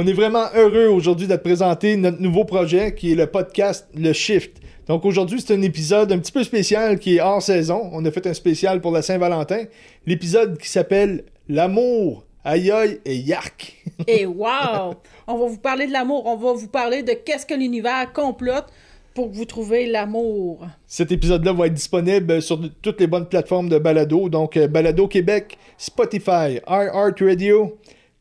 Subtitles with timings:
[0.00, 3.88] On est vraiment heureux aujourd'hui de te présenter notre nouveau projet qui est le podcast
[3.96, 4.58] Le Shift.
[4.86, 7.90] Donc aujourd'hui, c'est un épisode un petit peu spécial qui est hors saison.
[7.92, 9.64] On a fait un spécial pour la Saint-Valentin.
[10.06, 13.74] L'épisode qui s'appelle L'amour, aïe aïe et yark.
[14.06, 14.94] Et wow!
[15.26, 16.26] On va vous parler de l'amour.
[16.26, 18.66] On va vous parler de qu'est-ce que l'univers complote
[19.14, 20.64] pour que vous trouviez l'amour.
[20.86, 24.28] Cet épisode-là va être disponible sur toutes les bonnes plateformes de balado.
[24.28, 27.76] Donc euh, Balado Québec, Spotify, iHeartRadio,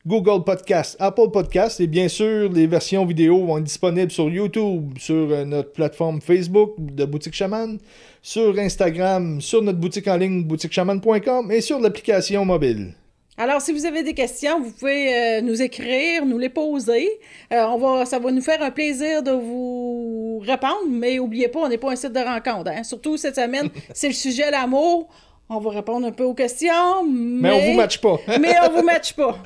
[0.08, 4.98] Google Podcast, Apple Podcast et bien sûr, les versions vidéo vont être disponibles sur YouTube,
[4.98, 7.78] sur euh, notre plateforme Facebook de Boutique Chaman,
[8.22, 12.94] sur Instagram, sur notre boutique en ligne boutiquechaman.com et sur l'application mobile.
[13.40, 17.08] Alors, si vous avez des questions, vous pouvez euh, nous écrire, nous les poser.
[17.52, 21.60] Euh, on va, ça va nous faire un plaisir de vous répondre, mais n'oubliez pas,
[21.60, 22.72] on n'est pas un site de rencontre.
[22.72, 22.84] Hein.
[22.84, 25.10] Surtout cette semaine, c'est le sujet l'amour.
[25.50, 27.50] On va répondre un peu aux questions, mais...
[27.50, 28.18] Mais on vous matche pas.
[28.40, 29.38] mais on vous matche pas.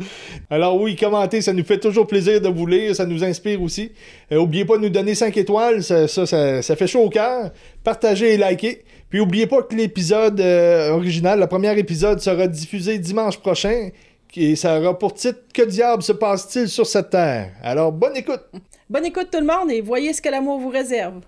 [0.50, 3.92] Alors oui, commentez, ça nous fait toujours plaisir de vous lire, ça nous inspire aussi.
[4.32, 7.10] Euh, oubliez pas de nous donner 5 étoiles, ça, ça, ça, ça fait chaud au
[7.10, 7.52] cœur.
[7.84, 8.84] Partagez et likez.
[9.12, 13.90] Puis oubliez pas que l'épisode euh, original, le premier épisode, sera diffusé dimanche prochain.
[14.36, 17.52] Et ça aura pour titre Que diable se passe-t-il sur cette terre?
[17.62, 18.42] Alors bonne écoute!
[18.90, 21.22] Bonne écoute tout le monde et voyez ce que l'amour vous réserve.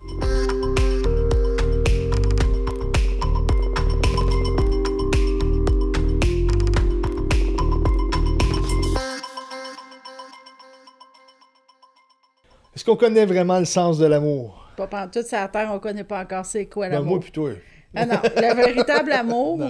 [12.84, 14.70] Est-ce qu'on connaît vraiment le sens de l'amour?
[14.76, 17.12] Pas pendant toute sa terre, on connaît pas encore c'est quoi Ben, l'amour.
[17.12, 17.48] moi plutôt.
[17.96, 19.62] Ah non, le véritable amour,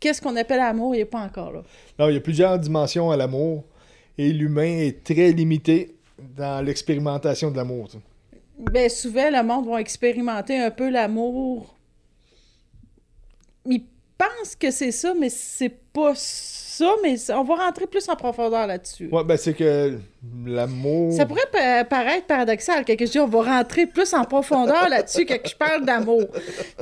[0.00, 1.62] qu'est-ce qu'on appelle amour, il n'est pas encore là.
[1.96, 3.62] Non, il y a plusieurs dimensions à l'amour.
[4.18, 5.94] Et l'humain est très limité
[6.36, 7.88] dans l'expérimentation de l'amour.
[8.58, 11.72] Ben, souvent, le monde va expérimenter un peu l'amour.
[13.64, 13.84] Ils
[14.18, 16.14] pensent que c'est ça, mais c'est pas
[16.78, 19.08] ça, mais on va rentrer plus en profondeur là-dessus.
[19.10, 19.98] Ouais, ben c'est que
[20.46, 21.12] l'amour.
[21.12, 25.34] Ça pourrait pa- paraître paradoxal, quelque chose, on va rentrer plus en profondeur là-dessus que
[25.44, 26.22] je parle d'amour.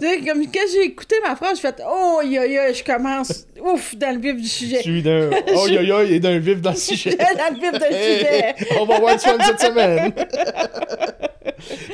[0.00, 3.46] Tu sais, comme quand j'ai écouté ma phrase, j'ai fait «Oh, yo, yo, je commence,
[3.62, 4.82] ouf, dans le vif du Je sujet.
[4.82, 5.30] suis d'un.
[5.56, 7.16] Oh, yo, yo, et d'un vif dans le sujet.
[7.16, 8.54] dans le vif du sujet.
[8.80, 10.12] On va voir fun cette semaine.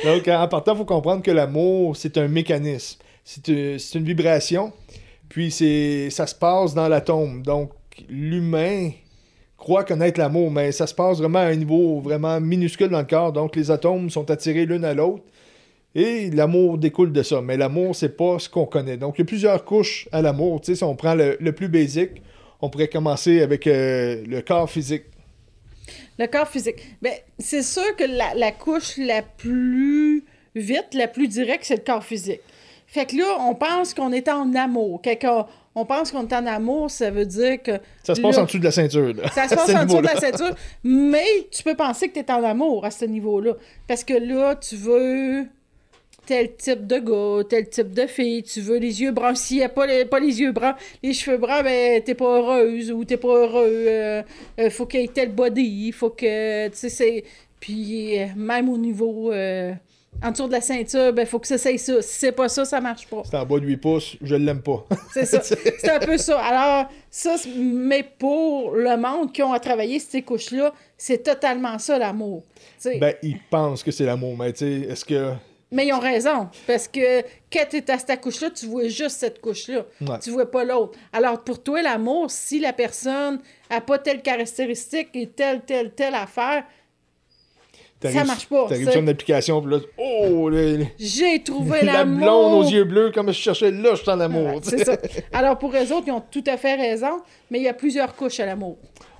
[0.03, 2.99] Donc, en partant, il faut comprendre que l'amour, c'est un mécanisme.
[3.23, 4.73] C'est une, c'est une vibration.
[5.29, 7.41] Puis, c'est, ça se passe dans l'atome.
[7.41, 7.71] Donc,
[8.09, 8.91] l'humain
[9.57, 13.05] croit connaître l'amour, mais ça se passe vraiment à un niveau vraiment minuscule dans le
[13.05, 13.31] corps.
[13.31, 15.23] Donc, les atomes sont attirés l'un à l'autre.
[15.95, 17.41] Et l'amour découle de ça.
[17.41, 18.97] Mais l'amour, c'est pas ce qu'on connaît.
[18.97, 20.59] Donc, il y a plusieurs couches à l'amour.
[20.59, 22.21] Tu sais, si on prend le, plus basique,
[22.61, 25.03] on pourrait commencer avec euh, le corps physique.
[26.17, 26.77] Le corps physique.
[27.01, 30.25] Ben, c'est sûr que la, couche la plus
[30.55, 32.41] vite, la plus directe, c'est le corps physique.
[32.87, 35.01] Fait que là, on pense qu'on est en amour.
[35.03, 37.71] Quand on, pense qu'on est en amour, ça veut dire que.
[38.03, 39.13] Ça se passe en dessous de la ceinture.
[39.13, 39.29] là.
[39.29, 42.31] Ça se passe en dessous de la ceinture, mais tu peux penser que tu es
[42.31, 43.53] en amour à ce niveau-là.
[43.87, 45.45] Parce que là, tu veux
[46.25, 49.35] tel type de gars, tel type de fille, tu veux les yeux bruns.
[49.35, 52.37] S'il n'y a pas les, pas les yeux bruns, les cheveux bruns, ben t'es pas
[52.37, 53.85] heureuse ou t'es pas heureux.
[53.87, 54.23] euh,
[54.59, 57.23] euh, faut qu'il y ait tel body, faut que, tu sais, c'est...
[57.59, 59.31] Puis euh, même au niveau...
[60.21, 62.01] en dessous de la ceinture, ben faut que ça c'est ça.
[62.01, 63.23] Si c'est pas ça, ça marche pas.
[63.25, 64.85] C'est en bas de 8 pouces, je l'aime pas.
[65.13, 65.41] C'est ça.
[65.43, 66.39] C'est un peu ça.
[66.39, 71.97] Alors, ça, mais pour le monde qui ont à travailler ces couches-là, c'est totalement ça
[71.97, 72.43] l'amour.
[72.85, 75.33] Ben, ils pensent que c'est l'amour, mais tu sais, est-ce que.
[75.71, 76.47] mais ils ont raison.
[76.65, 79.85] Parce que quand tu es à cette couche-là, tu vois juste cette couche-là.
[80.01, 80.19] Ouais.
[80.19, 80.97] Tu vois pas l'autre.
[81.11, 86.15] Alors, pour toi, l'amour, si la personne a pas telle caractéristique et telle, telle, telle
[86.15, 86.63] affaire,
[88.11, 90.49] Ça marche pas, T'arrives sur une application, puis là, oh,
[90.99, 92.17] j'ai trouvé la l'amour.
[92.19, 94.59] blonde aux yeux bleus, comme je cherchais là, je suis en amour.
[94.63, 94.97] C'est ça.
[95.33, 98.15] Alors, pour eux autres, ils ont tout à fait raison, mais il y a plusieurs
[98.15, 98.77] couches à l'amour.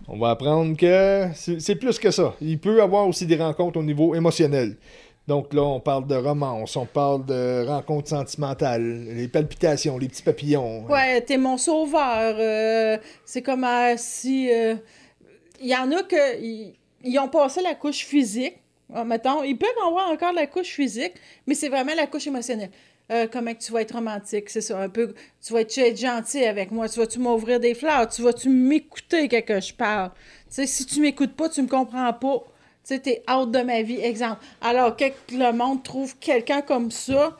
[0.07, 2.33] On va apprendre que c'est plus que ça.
[2.41, 4.75] Il peut y avoir aussi des rencontres au niveau émotionnel.
[5.25, 10.21] Donc là, on parle de romance, on parle de rencontres sentimentales, les palpitations, les petits
[10.21, 10.83] papillons.
[10.89, 12.35] Ouais, t'es mon sauveur.
[12.37, 14.49] euh, c'est comme euh, si.
[14.53, 14.75] euh,
[15.61, 16.41] Il y en a que.
[17.05, 18.57] Ils ont passé la couche physique.
[18.93, 21.13] Ah, mettons, ils peuvent avoir encore la couche physique,
[21.47, 22.71] mais c'est vraiment la couche émotionnelle.
[23.11, 25.13] Euh, comment que tu vas être romantique, c'est ça, un peu.
[25.45, 26.87] Tu vas-tu être gentil avec moi?
[26.87, 28.07] Tu vas-tu m'ouvrir des fleurs?
[28.07, 30.09] Tu vas-tu m'écouter quand que je parle?
[30.47, 32.37] Tu sais, si tu m'écoutes pas, tu me comprends pas.
[32.85, 34.41] Tu sais, t'es out de ma vie, exemple.
[34.61, 37.37] Alors, quand le monde trouve quelqu'un comme ça,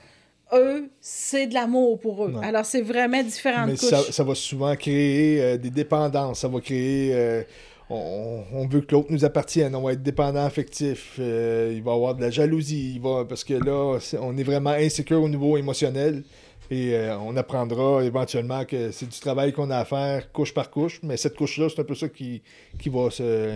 [0.53, 2.33] eux, c'est de l'amour pour eux.
[2.43, 3.89] Alors, c'est vraiment Mais couches.
[3.89, 6.41] ça, ça va souvent créer euh, des dépendances.
[6.41, 7.11] Ça va créer.
[7.13, 7.41] euh,
[7.89, 9.75] on, veut que l'autre nous appartienne.
[9.75, 11.15] On va être dépendant affectif.
[11.19, 12.99] euh, il va avoir de la jalousie.
[13.27, 16.23] Parce que là, on est vraiment insécure au niveau émotionnel.
[16.71, 20.71] Et euh, on apprendra éventuellement que c'est du travail qu'on a à faire couche par
[20.71, 20.99] couche.
[21.03, 22.41] Mais cette couche-là, c'est un peu ça qui,
[22.79, 23.53] qui va se,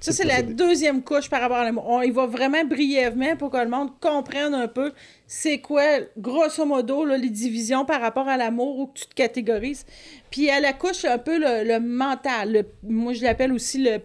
[0.00, 1.84] Ça, c'est la deuxième couche par rapport à l'amour.
[1.86, 4.92] On y va vraiment brièvement pour que le monde comprenne un peu
[5.26, 5.82] c'est quoi,
[6.16, 9.84] grosso modo, là, les divisions par rapport à l'amour ou que tu te catégorises.
[10.30, 12.50] Puis à la couche, un peu le, le mental.
[12.52, 13.98] le- moi, je l'appelle aussi le,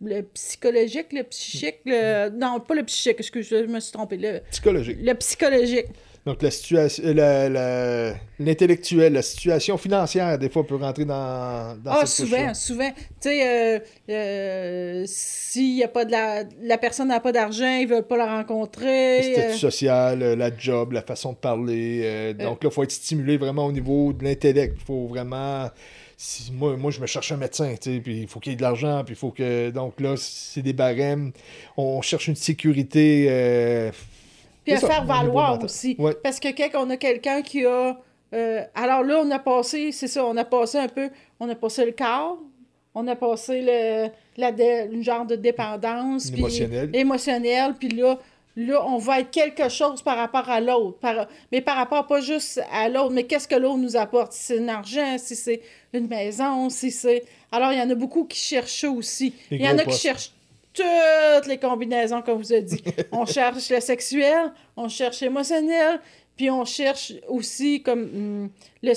[0.00, 1.80] le psychologique, le psychique.
[1.84, 4.16] le- non, pas le psychique, excuse, je me suis trompée.
[4.16, 4.96] Le, Psychologique.
[5.00, 5.86] le psychologique.
[6.24, 7.02] Donc, la situation,
[8.38, 12.90] l'intellectuel, la, situation financière, des fois, peut rentrer dans, dans Ah, cette souvent, souvent.
[13.20, 13.78] Tu sais, euh,
[14.08, 16.44] euh, s'il y a pas de la...
[16.62, 19.22] La personne n'a pas d'argent, ils veulent pas la Le rencontrer.
[19.32, 22.34] statut euh, social, euh, la job, la façon de parler.
[22.34, 24.76] donc là, il faut être stimulé vraiment au niveau de l'intellect.
[24.78, 25.70] Il faut vraiment...
[26.16, 28.54] si- moi, moi, je me cherche un médecin, tu sais, puis il faut qu'il y
[28.54, 29.70] ait de l'argent, puis il faut que...
[29.70, 31.32] Donc là, c'est des barèmes.
[31.76, 33.90] On cherche une sécurité...
[34.64, 35.96] Puis à ça, faire valoir aussi.
[35.98, 36.14] Ouais.
[36.22, 37.98] Parce que quand on a quelqu'un qui a.
[38.34, 41.10] euh, alors là, on a passé, c'est ça, on a passé un peu.
[41.40, 42.38] On a passé le corps,
[42.94, 44.08] on a passé le,
[44.40, 46.30] la dé- le genre de dépendance.
[46.30, 46.90] puis Émotionnel.
[46.94, 47.74] Émotionnel.
[47.78, 48.18] Puis là,
[48.56, 50.98] là, on va être quelque chose par rapport à l'autre.
[50.98, 54.32] Par, mais par rapport pas juste à l'autre, mais qu'est-ce que l'autre nous apporte?
[54.32, 55.60] Si c'est un argent, si c'est
[55.92, 57.24] une maison, si c'est.
[57.50, 59.34] Alors, il y en a beaucoup qui cherchent aussi.
[59.50, 60.32] Il y en a qui cherchent
[60.74, 62.82] toutes les combinaisons, comme vous avez dit.
[63.12, 66.00] On cherche le sexuel, on cherche l'émotionnel,
[66.36, 68.50] puis on cherche aussi comme hum,
[68.82, 68.92] le,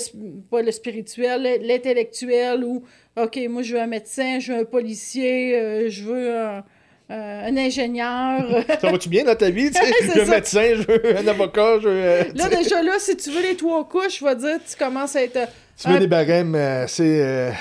[0.50, 2.82] pas le spirituel, le- l'intellectuel, ou
[3.16, 6.64] OK, moi je veux un médecin, je veux un policier, euh, je veux un,
[7.10, 8.64] euh, un ingénieur.
[8.80, 9.70] Ça va-tu bien dans ta vie?
[9.70, 9.92] tu sais?
[10.00, 11.94] C'est je veux un médecin, je veux un avocat, je veux...
[12.04, 15.14] euh, là, déjà là, si tu veux les trois couches, je vais dire, tu commences
[15.14, 15.38] à être.
[15.78, 16.86] tu veux des barèmes euh,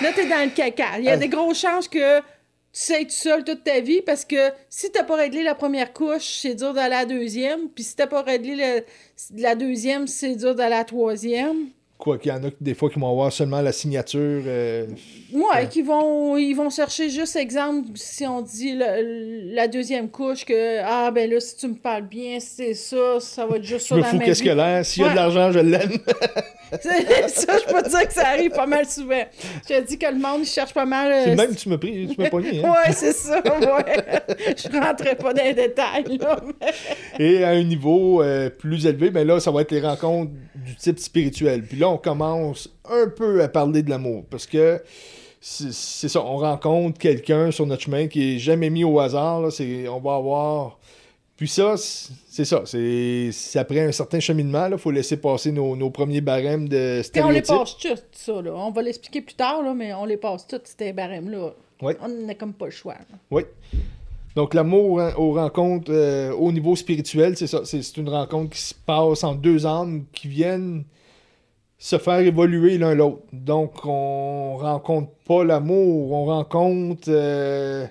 [0.02, 1.00] Là, t'es dans le caca.
[1.00, 2.22] Il y a des grosses chances que
[2.80, 6.40] sais tout seul toute ta vie parce que si t'as pas réglé la première couche,
[6.42, 7.70] c'est dur d'aller à la deuxième.
[7.74, 11.68] Puis si t'as pas réglé le- la deuxième, c'est dur d'aller à la troisième.
[11.98, 14.44] Quoi qu'il y en a des fois qui vont avoir seulement la signature...
[14.46, 14.86] euh,
[15.32, 20.44] Ouais, qui vont, ils vont chercher juste exemple, si on dit le- la deuxième couche,
[20.44, 23.86] que ah ben là, si tu me parles bien, c'est ça, ça va être juste
[23.86, 24.86] Je ça me dans fous qu'est-ce que l'air.
[24.86, 25.98] S'il y a de l'argent, je l'aime.
[26.82, 29.24] Ça, je peux te dire que ça arrive pas mal souvent.
[29.70, 31.12] Je te dis que le monde, il cherche pas mal.
[31.12, 32.64] euh, C'est même tu m'as pris, tu m'as pogné.
[32.64, 32.70] Hein?
[32.72, 34.56] Ouais, c'est ça, ouais.
[34.58, 36.40] Je rentrais pas dans les détails, là.
[36.62, 40.32] mais- Et à un niveau euh, plus élevé, ben là, ça va être les rencontres
[40.56, 41.64] du type spirituel.
[41.64, 44.24] Puis là, on commence un peu à parler de l'amour.
[44.30, 44.82] Parce que
[45.40, 49.42] c'est ça, on rencontre quelqu'un sur notre chemin qui est jamais mis au hasard.
[49.42, 49.52] là.
[49.52, 50.80] C'est- on va avoir.
[51.38, 52.64] Puis ça, c'est ça.
[52.66, 54.68] C'est après un certain cheminement.
[54.72, 57.48] Il faut laisser passer nos, nos premiers barèmes de Puis on les stéréotypes.
[57.48, 58.54] passe tous, ça, là.
[58.56, 61.54] On va l'expliquer plus tard, là, mais on les passe tous, ces barèmes-là.
[61.82, 61.94] Oui.
[62.02, 62.94] On n'a comme pas le choix.
[62.94, 63.18] là.
[63.32, 63.44] Oui.
[64.36, 67.62] Donc, l'amour hein, aux rencontres euh, au niveau spirituel, c'est ça.
[67.66, 70.86] C'est c'est une rencontre qui se passe en deux âmes qui viennent
[71.78, 73.24] se faire évoluer l'un l'autre.
[73.34, 77.86] Donc, on rencontre pas l'amour, on rencontre euh,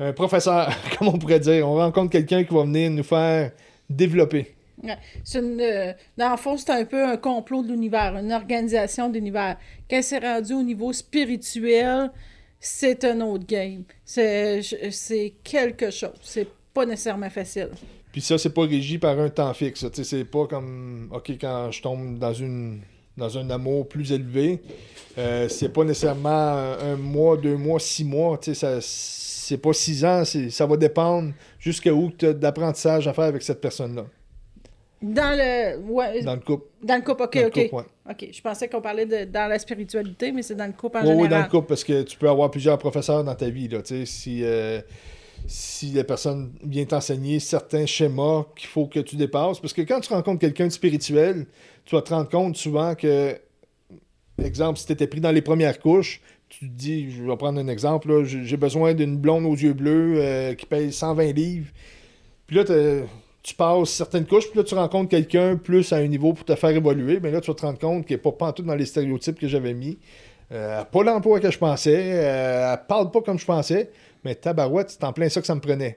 [0.00, 1.68] un professeur, comme on pourrait dire.
[1.68, 3.52] On rencontre quelqu'un qui va venir nous faire
[3.88, 4.54] développer.
[4.82, 4.96] Ouais.
[5.34, 9.14] Une, euh, dans le fond, c'est un peu un complot de l'univers, une organisation de
[9.14, 9.58] l'univers.
[9.88, 12.10] Quand c'est rendu au niveau spirituel,
[12.58, 13.84] c'est un autre game.
[14.04, 16.18] C'est quelque chose.
[16.22, 17.70] C'est pas nécessairement facile.
[18.10, 19.86] Puis ça, c'est pas régi par un temps fixe.
[19.92, 22.80] C'est pas comme, OK, quand je tombe dans une
[23.16, 24.60] dans un amour plus élevé,
[25.18, 26.30] euh, c'est pas nécessairement
[26.80, 28.38] un, mois, deux mois, six mois.
[28.40, 28.80] Ça,
[29.50, 30.22] c'est pas six ans.
[30.24, 34.06] Ça va dépendre jusqu'à où tu as d'apprentissage à faire avec cette personne-là.
[35.02, 35.78] Dans le.
[35.90, 36.66] Ouais, Dans le couple.
[36.82, 37.56] dans le couple, ok, ok.
[37.72, 37.82] ouais.
[38.10, 41.02] Ok, je pensais qu'on parlait de dans la spiritualité, mais c'est dans le couple en
[41.02, 41.30] Oui, oui, général.
[41.30, 43.66] dans le couple, parce que tu peux avoir plusieurs professeurs dans ta vie.
[43.68, 44.80] Là, si, euh,
[45.46, 49.58] si la personne vient t'enseigner certains schémas qu'il faut que tu dépasses.
[49.58, 51.46] Parce que quand tu rencontres quelqu'un de spirituel,
[51.86, 53.38] tu vas te rendre compte souvent que,
[54.42, 57.60] exemple, si tu étais pris dans les premières couches, tu te dis, je vais prendre
[57.60, 61.70] un exemple, j'ai besoin d'une blonde aux yeux bleus euh, qui paye 120 livres.
[62.46, 62.64] Puis là,
[63.42, 66.54] tu passes certaines couches, puis là, tu rencontres quelqu'un plus à un niveau pour te
[66.56, 67.20] faire évoluer.
[67.22, 69.46] Mais là, tu vas te rendre compte qu'il n'est pas pantoute dans les stéréotypes que
[69.46, 69.98] j'avais mis.
[70.50, 71.96] Euh, pas l'emploi que je pensais.
[72.14, 73.90] euh, elle parle pas comme je pensais.
[74.24, 75.96] Mais tabarouette, c'est en plein ça que ça me prenait.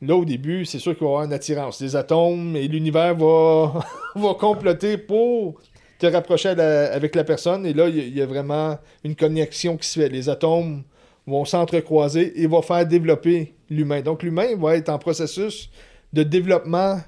[0.00, 1.80] Là, au début, c'est sûr qu'il va y avoir une attirance.
[1.80, 5.60] Les atomes et l'univers va, va comploter pour
[5.98, 7.66] te rapprocher avec la personne.
[7.66, 10.08] Et là, il y, a- vraiment une connexion qui se fait.
[10.08, 10.82] Les atomes
[11.26, 14.00] vont s'entrecroiser et vont faire développer l'humain.
[14.00, 15.70] Donc, l'humain va être en processus
[16.12, 17.00] de développement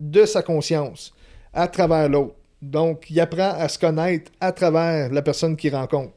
[0.00, 1.14] de sa conscience
[1.52, 2.34] à travers l'autre.
[2.60, 6.12] Donc, il apprend à se connaître à travers la personne qu'il rencontre.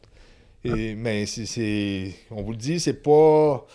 [0.64, 2.14] Et, mais c'est-.
[2.32, 3.66] On vous le dit, c'est pas.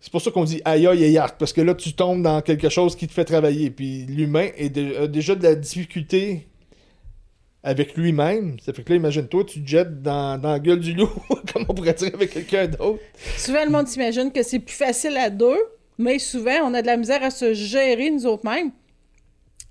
[0.00, 2.68] C'est pour ça qu'on dit aïe aïe aïe parce que là, tu tombes dans quelque
[2.68, 3.70] chose qui te fait travailler.
[3.70, 6.46] Puis l'humain a déjà de la difficulté
[7.64, 8.60] avec lui-même.
[8.60, 11.10] Ça fait que là, imagine-toi, tu te jettes dans, dans la gueule du loup,
[11.52, 13.00] comme on pourrait dire avec quelqu'un d'autre.
[13.36, 15.58] Souvent, le monde s'imagine que c'est plus facile à deux
[15.98, 18.72] mais souvent, on a de la misère à se gérer nous autres mêmes.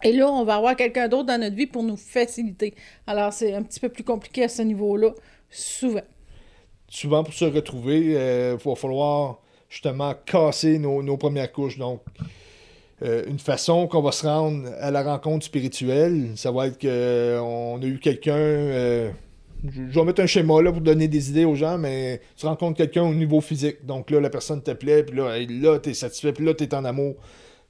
[0.03, 2.73] Et là, on va avoir quelqu'un d'autre dans notre vie pour nous faciliter.
[3.07, 5.13] Alors, c'est un petit peu plus compliqué à ce niveau-là,
[5.49, 6.01] souvent.
[6.89, 11.77] Souvent, pour se retrouver, il euh, va falloir justement casser nos, premières couches.
[11.77, 12.01] Donc,
[13.01, 17.81] euh, une façon qu'on va se rendre à la rencontre spirituelle, ça va être qu'on
[17.81, 18.35] a eu quelqu'un.
[18.35, 19.11] Euh,
[19.63, 22.77] je vais mettre un schéma là pour donner des idées aux gens, mais tu rencontres
[22.77, 23.85] quelqu'un au niveau physique.
[23.85, 26.63] Donc là, la personne te plaît, puis là, là tu es satisfait, puis là, tu
[26.63, 27.15] es en amour.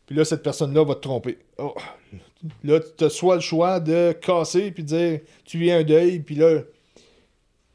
[0.05, 1.37] Puis là, cette personne-là va te tromper.
[1.57, 1.73] Oh.
[2.63, 6.19] Là, tu as soit le choix de casser, puis de dire, tu vis un deuil,
[6.19, 6.59] puis là,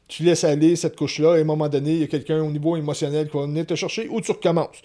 [0.07, 2.51] tu laisses aller cette couche-là, et à un moment donné, il y a quelqu'un au
[2.51, 4.81] niveau émotionnel qui va venir te chercher, ou tu recommences.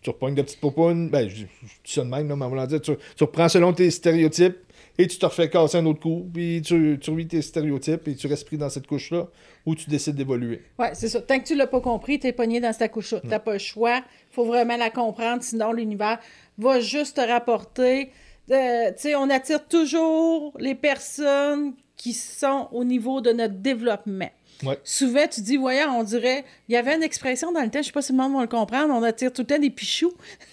[0.00, 1.48] Tu reprends des petites popounes, ben, je, dis
[1.84, 4.58] ça de même, là, mais on dire, tu, tu reprends selon tes stéréotypes,
[5.00, 8.16] et tu te refais casser un autre coup, puis tu, tu revis tes stéréotypes, et
[8.16, 9.28] tu restes pris dans cette couche-là,
[9.64, 10.62] ou tu décides d'évoluer.
[10.78, 11.20] Ouais, c'est ça.
[11.20, 13.20] Tant que tu l'as pas compris, tu es pogné dans cette couche-là.
[13.20, 14.02] Tu n'as pas le choix.
[14.30, 16.18] faut vraiment la comprendre, sinon l'univers
[16.58, 18.10] va juste te rapporter.
[18.50, 24.30] Euh, tu sais, on attire toujours les personnes qui sont au niveau de notre développement.
[24.84, 26.44] Souvent, tu dis, voyons, on dirait.
[26.68, 28.42] Il y avait une expression dans le temps, je sais pas si le monde va
[28.42, 30.12] le comprendre, on attire tout le temps des pichous.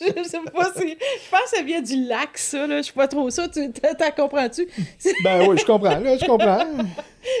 [0.00, 0.88] je sais pas si.
[0.88, 2.78] Je pense que ça vient du lac, ça, là.
[2.78, 3.48] Je sais pas trop ça.
[3.48, 4.66] Tu t'en comprends-tu?
[5.24, 6.66] ben oui, je comprends, là, je comprends.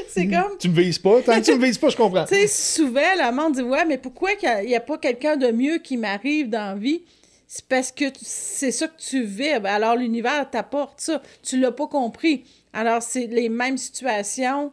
[0.08, 0.56] C'est comme.
[0.58, 1.20] Tu me vises pas.
[1.22, 2.24] Tant que tu me vises pas, je comprends.
[2.24, 5.50] Tu sais, souvent, la monde dit, ouais, mais pourquoi il n'y a, pas quelqu'un de
[5.50, 7.02] mieux qui m'arrive dans la vie?
[7.46, 9.60] C'est parce que c'est ça que tu vis.
[9.60, 11.22] Ben, alors, l'univers t'apporte ça.
[11.42, 12.44] Tu l'as pas compris.
[12.72, 14.72] Alors, c'est les mêmes situations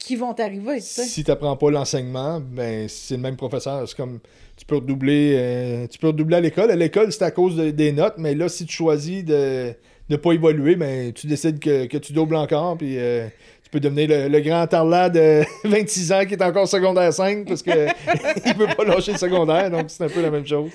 [0.00, 0.80] qui vont arriver.
[0.80, 3.86] Si tu n'apprends pas l'enseignement, ben c'est le même professeur.
[3.86, 4.18] C'est comme
[4.56, 6.70] tu peux redoubler, euh, tu peux redoubler à l'école.
[6.70, 9.72] À l'école, c'est à cause des notes, mais là, si tu choisis de
[10.08, 13.28] ne pas évoluer, ben tu décides que, tu doubles encore, puis euh,
[13.62, 17.62] tu peux devenir le, grand tarlat de 26 ans qui est encore secondaire 5 parce
[17.62, 20.70] qu'il ne peut pas lâcher le secondaire, donc c'est un peu la même chose.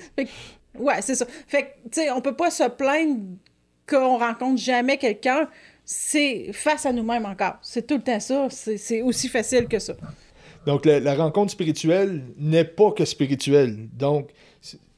[0.78, 1.26] ouais, c'est ça.
[1.48, 3.18] Fait que, tu sais, on peut pas se plaindre
[3.88, 5.48] qu'on rencontre jamais quelqu'un
[5.88, 7.58] c'est face à nous-mêmes encore.
[7.62, 8.48] C'est tout le temps ça.
[8.50, 9.94] C'est aussi facile que ça.
[10.66, 13.88] Donc, la, rencontre spirituelle n'est pas que spirituelle.
[13.96, 14.30] Donc,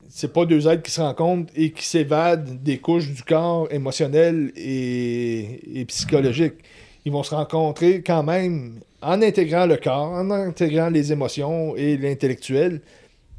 [0.08, 4.50] c'est pas deux êtres qui se rencontrent et qui s'évadent des couches du corps émotionnel
[4.56, 6.54] et, psychologique.
[7.04, 11.98] Ils vont se rencontrer quand même en intégrant le corps, en intégrant les émotions et
[11.98, 12.80] l'intellectuel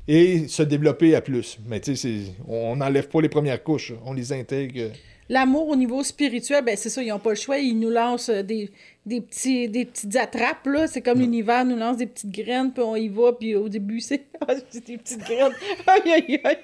[0.07, 1.57] et se développer à plus.
[1.67, 4.91] Mais tu sais, on n'enlève pas les premières couches, on les intègre
[5.31, 7.59] L'amour au niveau spirituel, ben c'est ça, ils n'ont pas le choix.
[7.59, 8.71] Ils nous lancent euh, des,
[9.05, 10.87] des, petits, des petites attrapes, là.
[10.87, 13.99] C'est comme l'univers nous lance des petites graines, puis on y va, puis au début,
[13.99, 15.53] c'est ah, des petites graines.
[15.85, 16.57] Aïe, aïe, aïe.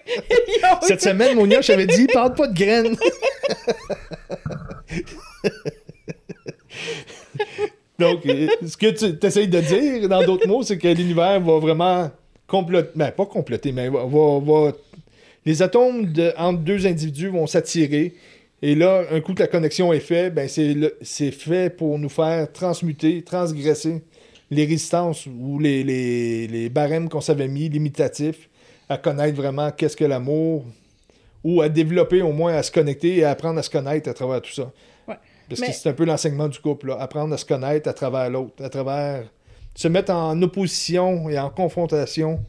[0.82, 2.98] Cette semaine, Monia, je t'avais dit, parle pas de graines.
[8.00, 11.60] Donc, euh, ce que tu essayes de dire, dans d'autres mots, c'est que l'univers va
[11.60, 12.10] vraiment
[12.48, 14.72] comploter, ben, pas comploter, mais va, va,
[15.46, 18.16] les atomes de, entre deux individus vont s'attirer
[18.68, 22.52] et là, un coup que la connexion est faite, ben c'est fait pour nous faire
[22.52, 24.02] transmuter, transgresser
[24.50, 28.50] les résistances ou les, les, barèmes qu'on s'avait mis, limitatifs,
[28.90, 30.66] à connaître vraiment qu'est-ce que l'amour,
[31.44, 34.16] ou à développer au moins à se connecter et à apprendre à se connaître à
[34.16, 34.72] travers tout ça.
[35.06, 36.98] Parce que c'est un peu l'enseignement du couple, là.
[37.00, 39.26] apprendre à se connaître à travers l'autre, à travers
[39.76, 42.40] se mettre en opposition et en confrontation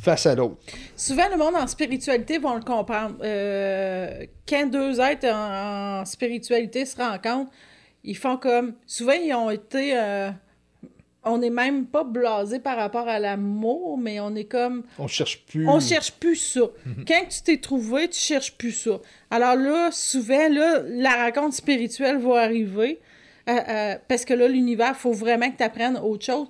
[0.00, 0.56] face à l'autre.
[0.96, 3.16] Souvent, le monde en spiritualité vont le comprendre.
[3.22, 7.50] Euh, quand deux êtres en, spiritualité se rencontrent,
[8.04, 8.74] ils font comme.
[8.86, 9.96] Souvent, ils ont été.
[9.96, 10.30] Euh,
[11.24, 14.84] on n'est même pas blasé par rapport à l'amour, mais on est comme.
[14.98, 15.68] On cherche plus.
[15.68, 16.60] On cherche plus ça.
[16.86, 17.04] Mhm.
[17.06, 19.00] Quand tu t'es trouvé, tu cherches plus ça.
[19.30, 23.00] Alors là, souvent, là, la rencontre spirituelle va arriver.
[23.48, 26.48] Euh, parce que là, l'univers, il faut vraiment que tu apprennes autre chose.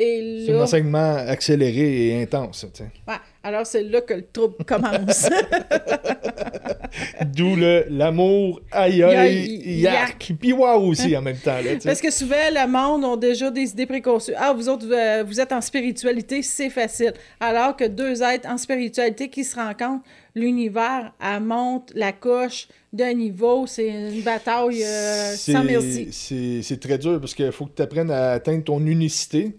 [0.00, 2.64] C'est un enseignement accéléré et intense.
[3.08, 5.28] Ouais, alors c'est là que le trouble commence.
[7.34, 11.56] D'où l'amour, aïe aïe, yak, puis waouh aussi en même temps.
[11.84, 14.34] Parce que souvent, le monde a déjà des idées préconçues.
[14.36, 17.14] Ah, vous autres, euh, vous êtes en spiritualité, c'est facile.
[17.40, 20.04] Alors que deux êtres en spiritualité qui se rencontrent,
[20.36, 26.62] l'univers, elle monte la coche d'un niveau, c'est une bataille euh, sans merci.
[26.62, 29.56] C'est très dur parce qu'il faut que tu apprennes à atteindre ton unicité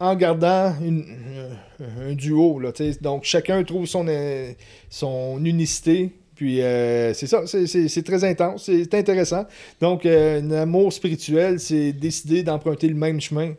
[0.00, 2.58] en gardant euh, un duo.
[2.58, 4.52] Là, donc, chacun trouve son, euh,
[4.90, 6.12] son unicité.
[6.34, 9.44] Puis, euh, c'est ça, c'est très intense, c'est intéressant.
[9.80, 13.54] Donc, un amour spirituel, c'est décider d'emprunter le même chemin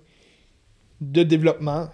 [0.99, 1.87] de développement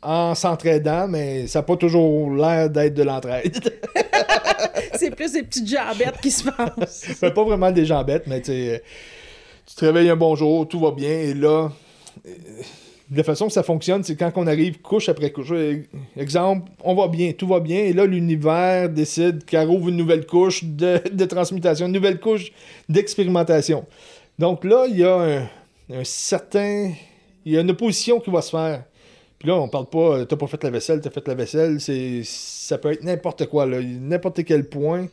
[0.00, 3.74] en s'entraidant, mais ça n'a pas toujours l'air d'être de l'entraide.
[4.94, 7.18] c'est plus des petites jambettes qui se passent.
[7.20, 8.80] pas vraiment des jambettes, mais tu
[9.76, 11.70] te réveilles un bon jour, tout va bien, et là
[13.10, 15.52] la façon que ça fonctionne, c'est quand on arrive couche après couche.
[16.16, 20.26] Exemple, on va bien, tout va bien, et là, l'univers décide qu'il ouvre une nouvelle
[20.26, 22.52] couche de, transmutation, une nouvelle couche
[22.88, 23.86] d'expérimentation.
[24.38, 25.48] Donc là, il y a
[25.90, 26.92] un, certain.
[27.44, 28.84] Il y a une opposition qui va se faire.
[29.38, 32.22] Puis là, on parle pas, t'as pas fait la vaisselle, t'as fait la vaisselle, c'est
[32.24, 35.06] ça peut être n'importe quoi, n'importe quel point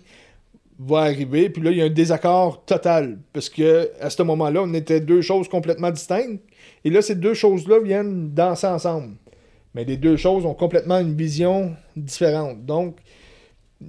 [0.79, 4.61] va arriver, puis là, il y a un désaccord total, parce que à ce moment-là,
[4.63, 6.43] on était deux choses complètement distinctes,
[6.83, 9.15] et là, ces deux choses-là viennent danser ensemble.
[9.73, 12.65] Mais les deux choses ont complètement une vision différente.
[12.65, 12.97] Donc,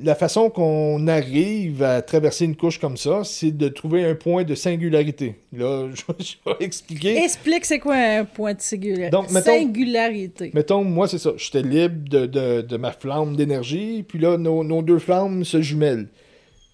[0.02, 4.42] la façon qu'on arrive à traverser une couche comme ça, c'est de trouver un point
[4.42, 5.36] de singularité.
[5.52, 5.88] Là,
[6.18, 7.22] je, vais expliquer.
[7.22, 9.10] Explique c'est quoi un point de singularité.
[9.10, 10.50] Donc, mettons, singularité.
[10.54, 11.32] Mettons, moi, c'est ça.
[11.36, 15.62] J'étais libre de, de, de, ma flamme d'énergie, puis là, nos, nos deux flammes se
[15.62, 16.08] jumellent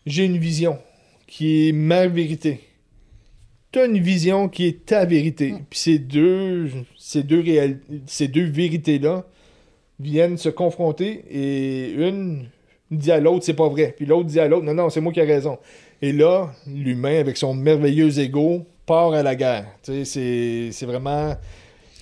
[0.06, 0.78] j'ai une vision
[1.26, 2.61] qui est ma vérité.
[3.71, 5.52] Tu as une vision qui est ta vérité.
[5.52, 5.64] Mm.
[5.71, 7.42] Puis ces deux, ces deux,
[8.06, 9.25] ces deux vérités-là
[9.99, 12.47] viennent se confronter et une
[12.90, 13.94] dit à l'autre c'est pas vrai.
[13.97, 15.59] Puis l'autre dit à l'autre non, non, c'est moi qui ai raison.
[16.02, 19.66] Et là, l'humain, avec son merveilleux ego, part à la guerre.
[19.82, 21.35] C'est vraiment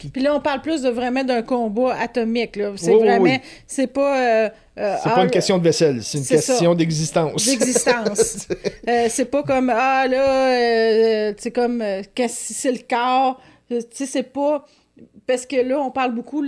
[0.08, 2.56] puis là, on parle plus de vraiment d'un combat atomique.
[2.56, 2.72] Là.
[2.76, 3.36] C'est vraiment.
[3.66, 4.44] C'est pas.
[4.44, 7.44] Euh, euh, c'est pas une question de vaisselle, c'est une question d'existence.
[7.44, 8.48] D'existence.
[8.88, 11.82] euh, c'est pas comme Ah là, c'est comme
[12.28, 13.40] c'est le corps.
[13.68, 14.64] Tu sais, c'est pas.
[15.26, 16.44] Parce que là, on parle beaucoup,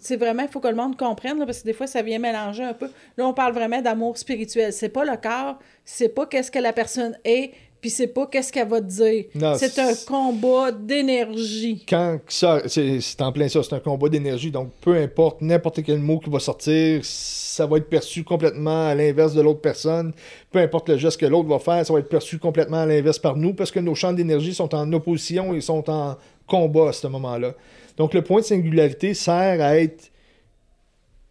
[0.00, 2.64] c'est vraiment, il faut que le monde comprenne, parce que des fois, ça vient mélanger
[2.64, 2.90] un peu.
[3.16, 4.72] Là, on parle vraiment d'amour spirituel.
[4.72, 8.52] C'est pas le corps, c'est pas qu'est-ce que la personne est, puis c'est pas qu'est-ce
[8.52, 9.24] qu'elle va te dire.
[9.56, 11.84] C'est un combat d'énergie.
[11.88, 14.50] Quand ça, c'est en plein ça, c'est un combat d'énergie.
[14.50, 18.94] Donc, peu importe n'importe quel mot qui va sortir, ça va être perçu complètement à
[18.94, 20.12] l'inverse de l'autre personne.
[20.50, 23.18] Peu importe le geste que l'autre va faire, ça va être perçu complètement à l'inverse
[23.18, 26.92] par nous parce que nos champs d'énergie sont en opposition et sont en combat à
[26.92, 27.54] ce moment-là.
[27.96, 30.10] Donc, le point de singularité sert à être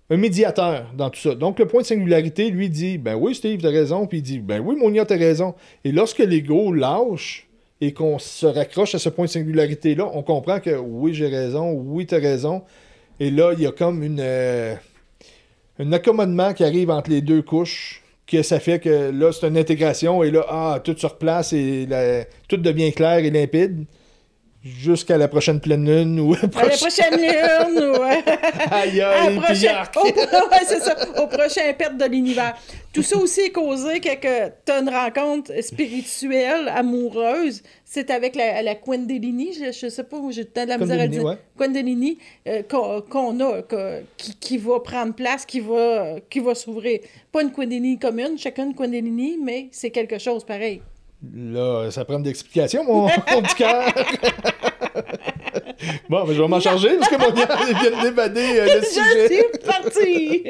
[0.09, 1.35] un médiateur dans tout ça.
[1.35, 4.07] Donc, le point de singularité, lui, dit Ben oui, Steve, t'as raison.
[4.07, 5.53] Puis il dit Ben oui, Monia, t'as raison.
[5.83, 7.47] Et lorsque l'ego lâche
[7.81, 11.71] et qu'on se raccroche à ce point de singularité-là, on comprend que oui, j'ai raison,
[11.71, 12.63] oui, t'as raison.
[13.19, 14.75] Et là, il y a comme une, euh,
[15.77, 19.57] un accommodement qui arrive entre les deux couches, que ça fait que là, c'est une
[19.57, 21.87] intégration, et là, ah, tout se replace et
[22.47, 23.85] tout devient clair et limpide
[24.63, 28.01] jusqu'à la prochaine pleine lune ou à la prochaine lune ou
[28.71, 29.83] aïe aïe prochain...
[29.95, 30.05] au...
[30.05, 30.95] ouais, c'est ça.
[31.21, 32.57] Au prochain perte de l'univers.
[32.91, 37.61] Tout ça aussi est causé que, que tu as une rencontre spirituelle amoureuse.
[37.85, 41.07] C'est avec la, la Quendelini je, je sais pas où j'ai de la misère à
[41.07, 41.23] dire.
[41.23, 41.37] ouais.
[41.57, 42.17] Quendelini
[42.47, 43.61] euh, qu'on a
[44.17, 46.99] qui, qui, va prendre place qui va qui va s'ouvrir.
[47.31, 50.81] Pas une Quendelini commune chacun une Quendelini mais c'est quelque chose pareil
[51.33, 53.91] Là, ça prend d'explications, mon, mon petit cœur.
[56.09, 57.73] bon, mais je vais m'en charger parce que mon gars vient
[58.37, 59.27] euh, le sujet.
[59.27, 60.43] Je suis parti!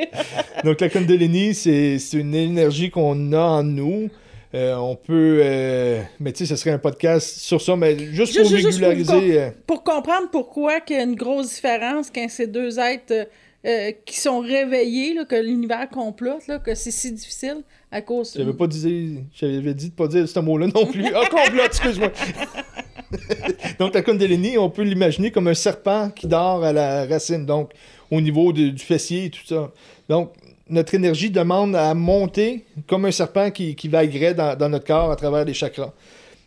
[0.63, 4.10] Donc, la Kundalini, c'est une énergie qu'on a en nous.
[4.53, 5.41] Euh, on peut.
[5.43, 9.51] Euh, mais tu sais, ce serait un podcast sur ça, mais juste, pour régulariser.
[9.67, 13.27] pour, comprendre pourquoi il y a une grosse différence quand ces deux êtres
[13.65, 17.58] euh, qui sont réveillés, là, que l'univers complote, là, que c'est si difficile
[17.91, 18.34] à cause...
[18.36, 19.19] J'avais pas dit...
[19.34, 21.06] J'avais dit de pas dire ce mot-là non plus.
[21.13, 22.12] Ah, complote, excuse-moi!
[23.80, 27.72] donc, la Kundalini, on peut l'imaginer comme un serpent qui dort à la racine, donc
[28.12, 29.72] au niveau du fessier et tout ça.
[30.08, 30.32] Donc,
[30.69, 35.12] notre énergie demande à monter comme un serpent qui, qui vaguerait dans, dans, notre corps
[35.12, 35.93] à travers les chakras.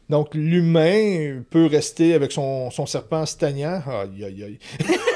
[0.08, 3.82] Donc, l'humain peut rester avec son, son serpent stagnant.
[3.86, 4.58] Aïe, aïe, aïe.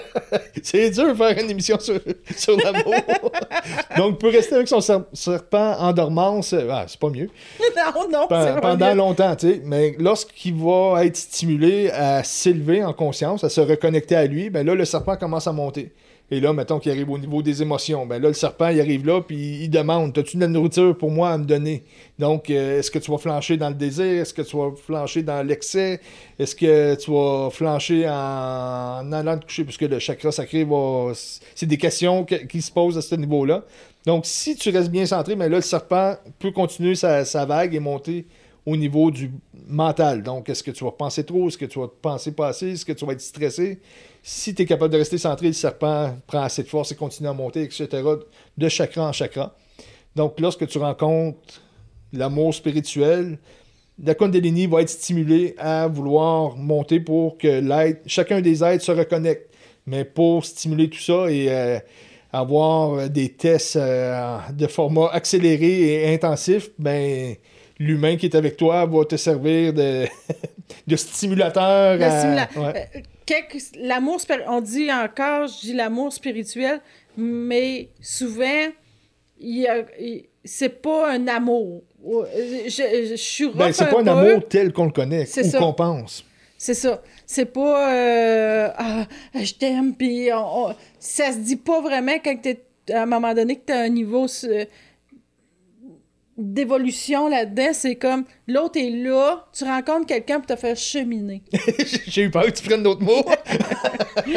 [0.62, 1.98] c'est dur de faire une émission sur,
[2.36, 2.94] sur l'amour.
[3.96, 4.80] Donc, peut rester avec son
[5.12, 7.28] serpent en dormance, ah, c'est pas mieux.
[7.94, 9.62] Non, non, Pendant longtemps, tu sais.
[9.64, 14.66] Mais lorsqu'il va être stimulé à s'élever en conscience, à se reconnecter à lui, ben
[14.66, 15.92] là, le serpent commence à monter.
[16.32, 18.06] Et là, mettons qu'il arrive au niveau des émotions.
[18.06, 21.10] Ben là, le serpent, il arrive là, puis il demande As-tu de la nourriture pour
[21.10, 21.84] moi à me donner?
[22.18, 24.22] Donc, euh, est-ce que tu vas flancher dans le désir?
[24.22, 26.00] Est-ce que tu vas flancher dans l'excès?
[26.38, 29.64] Est-ce que tu vas flancher en, allant te coucher?
[29.64, 31.12] Puisque le chakra sacré va.
[31.54, 33.66] C'est des questions qui se posent à ce niveau-là.
[34.06, 37.44] Donc, si tu restes bien centré, mais ben là, le serpent peut continuer sa, sa
[37.44, 38.26] vague et monter
[38.64, 39.30] au niveau du
[39.68, 40.22] mental.
[40.22, 41.48] Donc, est-ce que tu vas penser trop?
[41.48, 42.70] Est-ce que tu vas penser pas assez?
[42.70, 43.80] Est-ce que tu vas être stressé?
[44.22, 47.28] Si tu es capable de rester centré, le serpent prend assez de force et continue
[47.28, 47.88] à monter, etc.,
[48.56, 49.56] de chakra en chakra.
[50.14, 51.60] Donc, lorsque tu rencontres
[52.12, 53.38] l'amour spirituel,
[54.02, 57.62] la Kundalini va être stimulée à vouloir monter pour que
[58.06, 59.52] chacun des êtres se reconnecte.
[59.86, 61.78] Mais pour stimuler tout ça et euh,
[62.32, 67.34] avoir des tests euh, de format accéléré et intensif, ben
[67.86, 70.06] l'humain qui est avec toi va te servir de
[70.86, 72.88] de stimulateur ouais.
[72.96, 73.00] Euh,
[73.80, 76.80] L'amour, on dit encore, je dis l'amour spirituel,
[77.16, 78.66] mais souvent,
[79.40, 79.84] il a-
[80.44, 81.82] c'est pas un amour.
[82.06, 82.24] Euh,
[82.66, 84.10] Je, je- je suis Ben, c'est pas un peu.
[84.10, 86.24] amour tel qu'on le connaît ou qu'on pense.
[86.58, 87.02] C'est ça.
[87.26, 89.06] C'est pas euh, ah,
[89.40, 92.60] je t'aime, puis on- ça se dit pas vraiment quand t'es
[92.92, 94.26] à un moment donné que t'as un niveau
[96.36, 97.72] d'évolution là-dedans.
[97.72, 101.42] C'est comme l'autre est là, tu rencontres quelqu'un pour te faire cheminer.
[102.06, 103.24] J'ai eu peur que tu prennes d'autres mots.
[104.24, 104.32] tu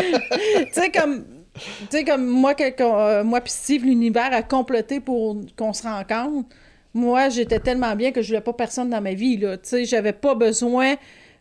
[0.72, 1.26] sais, comme.
[1.54, 6.50] Tu sais, comme moi, euh, moi puis Steve, l'univers a comploté pour qu'on se rencontre.
[6.94, 9.58] Moi, j'étais tellement bien que je voulais pas personne dans ma vie, là.
[9.58, 10.96] Tu sais, j'avais pas besoin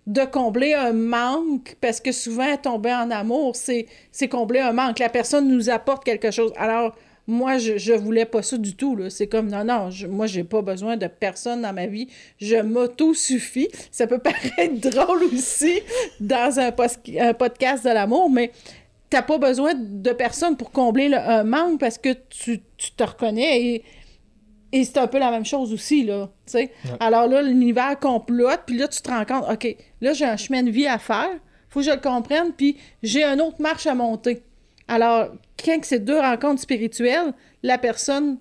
[0.07, 4.99] de combler un manque, parce que souvent, tomber en amour, c'est c'est combler un manque.
[4.99, 6.53] La personne nous apporte quelque chose.
[6.57, 6.95] Alors,
[7.27, 8.99] moi, je, je voulais pas ça du tout.
[9.09, 12.09] C'est comme, non, non, je- moi, j'ai pas besoin de personne dans ma vie.
[12.39, 13.69] Je m'auto-suffis.
[13.91, 15.81] Ça peut paraître drôle aussi
[16.21, 16.71] dans un,
[17.33, 18.51] podcast de l'amour, mais
[19.11, 23.05] t'as pas besoin de personne pour combler le, un manque parce que tu, tu te
[23.05, 23.85] reconnais et,
[24.73, 26.29] et c'est un peu la même chose aussi, là.
[27.01, 30.63] Alors là, l'univers complote, puis là, tu te rends compte, OK, là, j'ai un chemin
[30.63, 31.31] de vie à faire,
[31.69, 34.43] faut que je le comprenne, puis j'ai une autre marche à monter.
[34.89, 35.29] Alors,
[35.65, 38.39] quand c'est deux rencontres spirituelles, la personne...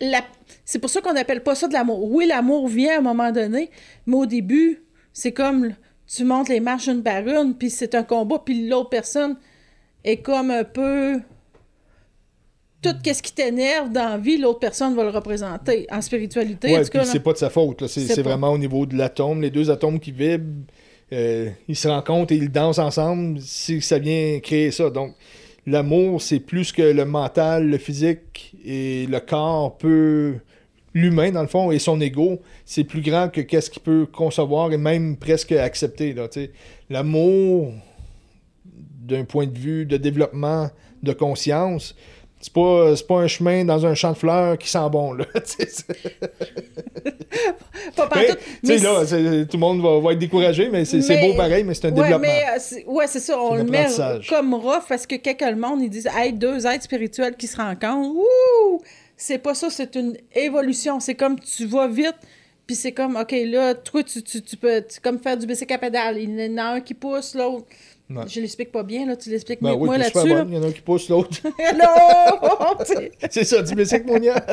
[0.00, 0.22] La...
[0.64, 2.10] C'est pour ça qu'on n'appelle pas ça de l'amour.
[2.10, 3.70] Oui, l'amour vient à un moment donné,
[4.06, 5.74] mais au début, c'est comme
[6.06, 9.36] tu montes les marches une par une, puis c'est un combat, puis l'autre personne
[10.04, 11.20] est comme un peu...
[12.82, 15.86] Tout ce qui t'énerve dans la vie, l'autre personne va le représenter.
[15.90, 17.04] En spiritualité, en Ouais, tout cas, là.
[17.06, 17.86] c'est pas de sa faute.
[17.86, 19.40] C'est vraiment au niveau de l'atome.
[19.40, 20.44] Les deux atomes qui vibrent,
[21.14, 23.40] euh, ils se rencontrent et ils dansent ensemble.
[23.40, 24.90] Ça vient créer ça.
[24.90, 25.14] Donc,
[25.66, 30.34] l'amour, c'est plus que le mental, le physique et le corps peut.
[30.96, 34.72] L'humain, dans le fond, et son ego, c'est plus grand que qu'est-ce qu'il peut concevoir
[34.72, 36.14] et même presque accepter.
[36.88, 37.72] L'amour,
[38.64, 40.70] d'un point de vue de développement
[41.02, 41.96] de conscience,
[42.40, 45.14] c'est pas, pas un chemin dans un champ de fleurs qui sent bon.
[45.14, 45.24] Là,
[47.96, 51.34] Pas mais, sais, mais là, tout le monde va, va être découragé, mais c'est beau
[51.34, 52.18] pareil, mais c'est un ouais, développement.
[52.20, 53.38] Mais, euh, c'est- ouais, c'est ça.
[53.38, 53.86] On le met
[54.28, 57.46] comme rough parce que quand que le monde, ils disent hey, deux êtres spirituels qui
[57.46, 58.14] se rencontrent.
[58.16, 58.80] Ouh!
[59.16, 60.98] C'est pas ça, c'est une évolution.
[61.00, 62.16] C'est comme tu vas vite,
[62.66, 65.78] puis c'est comme, OK, là, toi, tu, tu, tu peux comme faire du bicycle à
[65.78, 66.18] pédale.
[66.18, 67.66] Il y en a un qui pousse, l'autre.
[68.10, 68.24] Ouais.
[68.28, 69.16] Je l'explique pas bien, là.
[69.16, 70.28] Tu l'expliques Ben mieux que moi là-dessus.
[70.28, 70.48] bonne.
[70.50, 71.30] Il y en a un qui pousse l'autre.
[71.58, 71.70] là.
[71.70, 73.08] Hello!
[73.30, 74.34] c'est ça, du bicycle monia.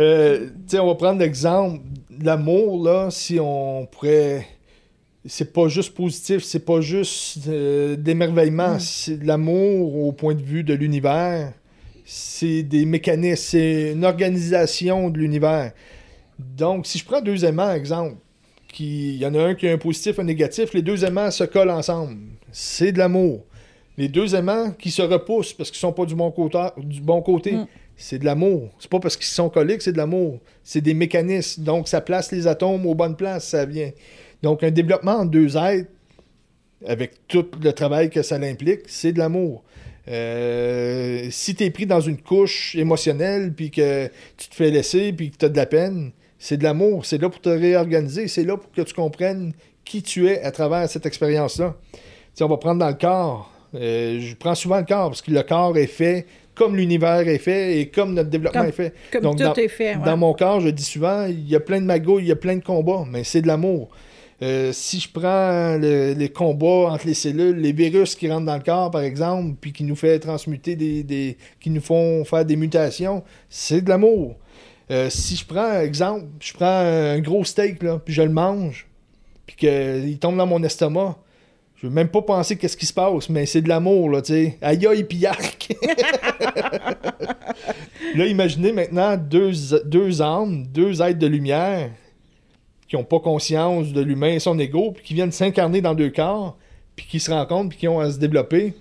[0.00, 1.80] euh, on va prendre l'exemple.
[2.22, 4.46] L'amour, là, si on pourrait.
[5.24, 8.78] C'est pas juste positif, c'est pas juste euh, d'émerveillement.
[8.80, 11.52] C'est de l'amour au point de vue de l'univers.
[12.04, 15.72] C'est des mécanismes, c'est une organisation de l'univers.
[16.38, 18.16] Donc, si je prends deux aimants, exemple,
[18.66, 21.30] qui- il y en a un qui a un positif, un négatif, les deux aimants
[21.30, 22.16] se collent ensemble.
[22.50, 23.44] C'est de l'amour.
[23.96, 27.22] Les deux aimants qui se repoussent parce qu'ils sont pas du bon côté, du bon
[27.22, 27.66] côté Mm.
[27.96, 28.70] C'est de l'amour.
[28.78, 30.40] C'est pas parce qu'ils sont collés que c'est de l'amour.
[30.64, 31.62] C'est des mécanismes.
[31.62, 33.90] Donc, ça place les atomes aux bonnes places, ça vient.
[34.42, 35.90] Donc, un développement en deux êtres,
[36.86, 39.62] avec tout le travail que ça implique, c'est de l'amour.
[40.08, 45.12] Euh, si tu es pris dans une couche émotionnelle, puis que tu te fais laisser,
[45.12, 47.06] puis que tu as de la peine, c'est de l'amour.
[47.06, 48.26] C'est là pour te réorganiser.
[48.26, 49.52] C'est là pour que tu comprennes
[49.84, 51.76] qui tu es à travers cette expérience-là.
[52.40, 53.52] On va prendre dans le corps.
[53.74, 57.38] Euh, je prends souvent le corps, parce que le corps est fait comme l'univers est
[57.38, 58.94] fait et comme notre développement Comme- est fait.
[59.10, 59.96] Comme Donc, tout dans- est fait.
[59.96, 60.04] ouais.
[60.04, 62.36] Dans mon corps, je dis souvent, il y a plein de magouilles, il y a
[62.36, 63.88] plein de combats, mais c'est de l'amour.
[64.42, 68.56] Euh, si je prends le- les combats entre les cellules, les virus qui rentrent dans
[68.56, 72.44] le corps, par exemple, puis qui nous fait transmuter des, des- qui nous font faire
[72.44, 74.36] des mutations, c'est de l'amour.
[74.90, 78.88] Euh, si je prends, exemple, je prends un gros steak, là, puis je le mange,
[79.46, 81.16] puis qu'il tombe dans mon estomac,
[81.82, 84.32] je veux même pas penser qu'est-ce qui se passe, mais c'est de l'amour, là, tu
[84.32, 84.58] sais.
[84.62, 85.04] Aïe, aïe.
[88.14, 89.52] Là, imaginez maintenant deux,
[89.84, 91.90] deux âmes, deux êtres de lumière
[92.88, 96.10] qui n'ont pas conscience de l'humain et son ego, puis qui viennent s'incarner dans deux
[96.10, 96.56] corps,
[96.94, 98.74] puis qui se rencontrent, puis qui ont à se développer.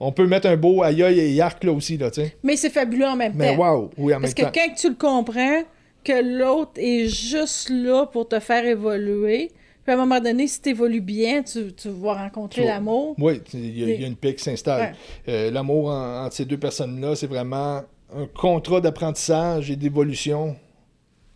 [0.00, 2.36] On peut mettre un beau aïe aïe et yark là aussi, là, tu sais.
[2.42, 3.60] Mais c'est fabuleux en même Mais temps.
[3.60, 4.50] waouh, oui, en même Parce que temps.
[4.52, 5.62] quand tu le comprends,
[6.02, 9.52] que l'autre est juste là pour te faire évoluer,
[9.84, 13.14] puis à un moment donné, si tu évolues bien, tu, tu vas rencontrer l'amour.
[13.18, 14.94] Oui, il y, a- il y a une paix qui s'installe.
[15.28, 17.82] Euh, L'amour en- entre ces deux personnes-là, c'est vraiment
[18.16, 20.56] un contrat d'apprentissage et d'évolution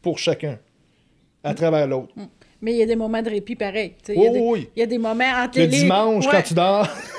[0.03, 0.59] pour chacun,
[1.45, 2.13] à travers l'autre.
[2.61, 3.93] Mais il y a des moments de répit pareil.
[4.03, 4.69] sais, Il Oui, y, a des- oui, oui.
[4.77, 6.33] il y a des moments entre Le les dimanche, Ouais.
[6.33, 6.89] quand tu dors,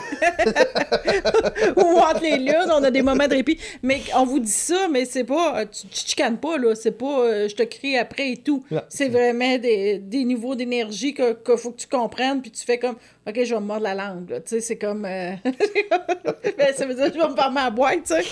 [1.76, 3.58] Ou entre les lunes, on a des moments de répit.
[3.84, 5.66] Mais on vous dit ça, mais c'est pas.
[5.66, 6.76] Tu, tu te chicanes pas, là.
[6.76, 8.64] C'est pas euh, je te crie après et tout.
[8.90, 12.78] C'est vraiment des, des niveaux d'énergie que, que faut que tu comprennes, puis tu fais
[12.78, 12.96] comme
[13.28, 14.30] OK, je vais me mordre la langue.
[14.30, 14.40] là.
[14.42, 15.06] Tu sais, c'est comme.
[15.06, 18.24] euh, ben, ça veut dire que je vais me fermer la boîte, tu sais.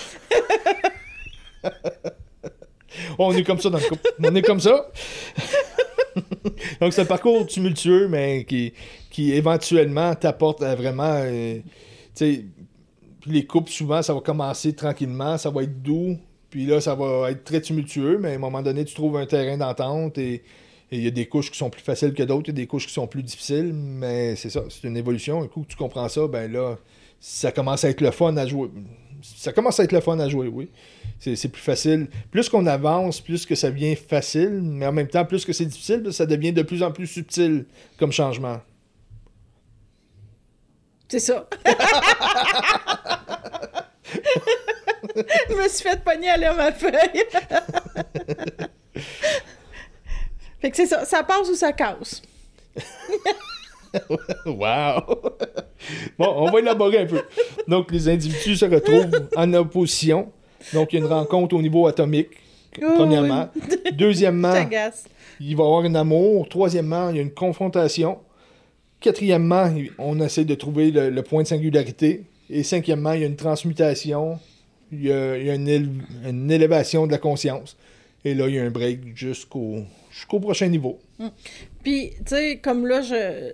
[3.18, 4.08] On est comme ça dans le couple.
[4.22, 4.90] On est comme ça.
[6.80, 8.72] Donc, c'est un parcours tumultueux, mais qui,
[9.18, 11.22] qui éventuellement t'apporte à vraiment.
[11.24, 11.58] euh,
[13.26, 16.16] les couples, souvent, ça va commencer tranquillement, ça va être doux,
[16.50, 19.26] puis là, ça va être très tumultueux, mais à un moment donné, tu trouves un
[19.26, 20.44] terrain d'entente et
[20.92, 22.68] il y a des couches qui sont plus faciles que d'autres, il y a des
[22.68, 25.42] couches qui sont plus difficiles, mais c'est ça, c'est une évolution.
[25.42, 26.76] Un coup que tu comprends ça, ben là,
[27.18, 28.70] ça commence à être le fun à jouer.
[29.20, 30.68] Ça commence à être le fun à jouer, oui.
[31.18, 32.06] C'est plus facile.
[32.30, 35.66] Plus qu'on avance, plus que ça devient facile, mais en même temps, plus que c'est
[35.66, 37.64] difficile, ça devient de plus en plus subtil
[37.98, 38.60] comme changement.
[41.08, 41.48] C'est ça.
[45.48, 47.24] Je me suis fait pogner à lire ma feuille.
[50.60, 51.04] fait que c'est ça.
[51.04, 52.22] Ça passe ou ça casse.
[54.46, 55.00] wow!
[56.18, 57.22] bon, on va élaborer un peu.
[57.66, 60.30] Donc, les individus se retrouvent en opposition.
[60.72, 62.30] Donc, il y a une rencontre au niveau atomique,
[62.80, 63.48] Oh, premièrement.
[63.92, 64.54] Deuxièmement,
[65.40, 66.48] il va y avoir un amour.
[66.48, 68.18] Troisièmement, il y a une confrontation.
[69.00, 72.24] Quatrièmement, on essaie de trouver le, point de singularité.
[72.50, 74.38] Et cinquièmement, il y a une transmutation.
[74.90, 77.76] Il y a, une, élévation de la conscience.
[78.24, 79.84] Et là, il y a un break jusqu'au
[80.40, 80.98] prochain niveau.
[81.84, 83.52] Puis, tu sais, comme là, je...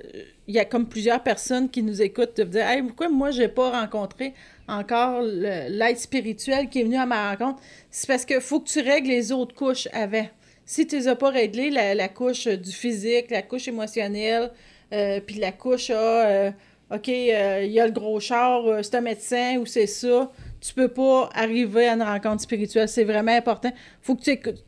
[0.48, 3.83] il y a comme plusieurs personnes qui nous écoutent de dire pourquoi moi, j'ai pas
[3.83, 4.33] rencontré
[4.66, 7.61] encore l'aide spirituel qui est venu à ma rencontre?
[7.90, 10.26] C'est parce qu'il faut que tu règles les autres couches avant.
[10.64, 14.50] Si tu les as pas réglées, la couche du physique, la couche émotionnelle,
[14.92, 16.51] euh, puis la couche ah, euh,
[16.90, 20.31] OK, euh, il y a le gros char, euh, c'est un médecin ou c'est ça,
[20.61, 22.88] tu peux pas arriver à une rencontre spirituelle.
[22.88, 23.73] C'est vraiment important.
[24.01, 24.64] faut que tu écoutes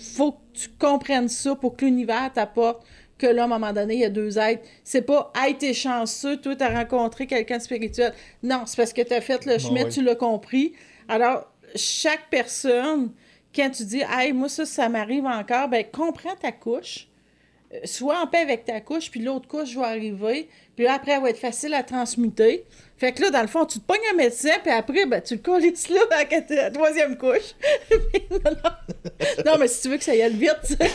[0.00, 2.82] faut que tu comprennes ça pour que l'univers t'apporte
[3.18, 4.66] que là, à un moment donné, il y a deux êtres.
[4.82, 8.14] C'est pas, hey, t'es chanceux, toi, t'as rencontré quelqu'un de spirituel.
[8.42, 10.72] Non, c'est parce que t'as fait le chemin, tu l'as compris.
[11.06, 13.12] Alors, chaque personne,
[13.54, 17.09] quand tu dis, hey, moi, ça, ça m'arrive encore, ben, comprends ta couche.
[17.72, 20.48] Euh, Sois en paix avec ta couche, puis l'autre couche va arriver.
[20.76, 22.64] Puis là, après, elle va être facile à transmuter.
[22.96, 25.34] Fait que là, dans le fond, tu te pognes un médecin, puis après, ben, tu
[25.34, 27.54] le colles là à la troisième couche.
[28.30, 29.44] non, non.
[29.46, 30.90] Non, mais si tu veux que ça y aille vite, tu sais.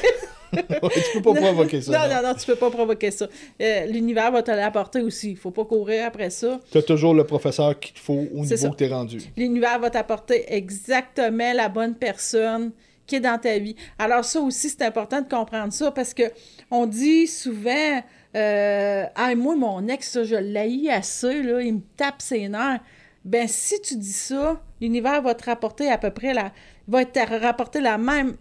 [0.56, 1.92] Ouais, tu peux pas provoquer ça.
[1.92, 3.28] Non, non, non, tu peux pas provoquer ça.
[3.62, 5.32] Euh, L'univers va te l'apporter aussi.
[5.32, 6.60] Il faut pas courir après ça.
[6.72, 8.70] Tu as toujours le professeur qu'il te faut au niveau ça.
[8.70, 9.18] que tu es rendu.
[9.36, 12.72] L'univers va t'apporter exactement la bonne personne
[13.08, 13.76] qui est dans ta vie.
[14.00, 16.24] Alors ça aussi, c'est important de comprendre ça parce que
[16.72, 18.02] on dit souvent,
[18.36, 22.80] euh, ah, moi, mon ex, je l'haïs assez, là, il me tape ses nerfs.
[23.24, 26.52] Ben, si tu dis ça, l'univers va te rapporter à peu près la,
[26.88, 28.36] va te rapporter la même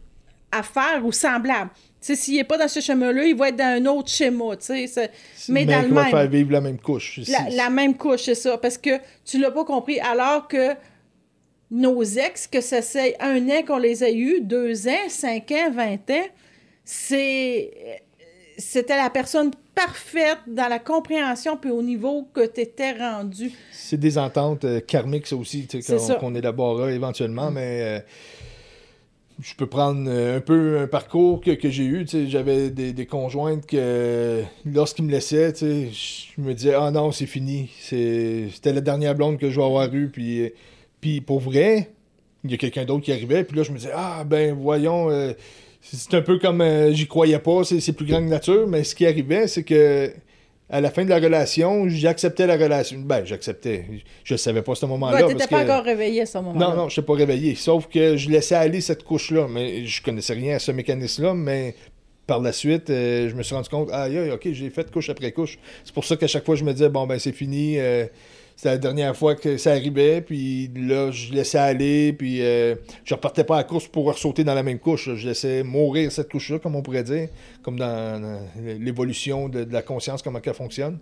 [0.52, 1.70] affaire ou semblable.
[1.74, 4.44] Tu sais, s'il n'est pas dans ce schéma-là, il va être dans un autre schéma,
[4.60, 5.10] c'est-
[5.48, 6.10] Mais, dans le va même.
[6.10, 7.20] faire vivre la même couche.
[7.28, 8.58] La, la même couche, c'est ça.
[8.58, 8.90] Parce que
[9.24, 9.98] tu l'as pas compris.
[10.00, 10.74] Alors que
[11.70, 15.70] nos ex, que ça c'est un an qu'on les a eus, deux ans, cinq ans,
[15.72, 16.26] vingt ans,
[16.84, 17.70] c'est.
[18.56, 23.50] C'était la personne parfaite dans la compréhension puis au niveau que tu étais rendu.
[23.72, 27.80] C'est des ententes euh, karmiques, ça aussi, tu sais, C'est qu'on qu'on élaborera éventuellement, mais
[27.82, 27.98] euh,
[29.42, 32.04] je peux prendre euh, un peu un parcours que, que j'ai eu.
[32.04, 36.74] tu sais, J'avais des, des conjointes que, lorsqu'ils me laissaient, tu sais, je me disais,
[36.74, 37.70] ah non, c'est fini.
[37.80, 40.10] C'est- C'était la dernière blonde que je vais avoir eue.
[40.12, 40.52] Puis,
[41.04, 41.90] puis pour vrai,
[42.44, 45.10] il y a quelqu'un d'autre qui arrivait, puis là, je me disais, ah ben voyons.
[45.10, 45.34] euh,
[45.82, 48.94] c'est un peu comme euh, j'y croyais pas, c'est plus grand que nature, mais ce
[48.94, 50.10] qui arrivait, c'est que
[50.70, 52.98] à la fin de la relation, j'acceptais la relation.
[53.00, 53.84] Ben, j'acceptais.
[54.24, 55.16] Je savais pas à ce moment-là.
[55.16, 56.68] Ouais, t'étais parce pas que- encore réveillé à ce moment-là.
[56.70, 57.54] Non, non, je n'étais pas réveillé.
[57.54, 59.46] Sauf que je laissais aller cette couche-là.
[59.46, 61.74] Mais je connaissais rien à ce mécanisme-là, mais
[62.26, 65.32] par la suite, euh, je me suis rendu compte, aïe, ok, j'ai fait couche après
[65.32, 65.58] couche.
[65.84, 67.78] C'est pour ça qu'à chaque fois, je me disais, bon, ben, c'est fini.
[67.78, 68.06] euh,
[68.56, 73.14] c'était la dernière fois que ça arrivait, puis là, je laissais aller, puis euh, je
[73.14, 75.10] repartais pas à la course pour ressauter dans la même couche.
[75.14, 77.28] Je laissais mourir cette couche-là, comme on pourrait dire,
[77.62, 78.40] comme dans,
[78.78, 80.98] l'évolution de, de la conscience, comment elle fonctionne.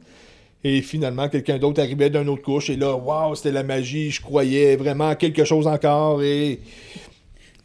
[0.65, 4.23] Et finalement, quelqu'un d'autre arrivait d'une autre couche, et là, waouh, c'était la magie, je
[4.23, 6.61] croyais vraiment à quelque chose encore, et.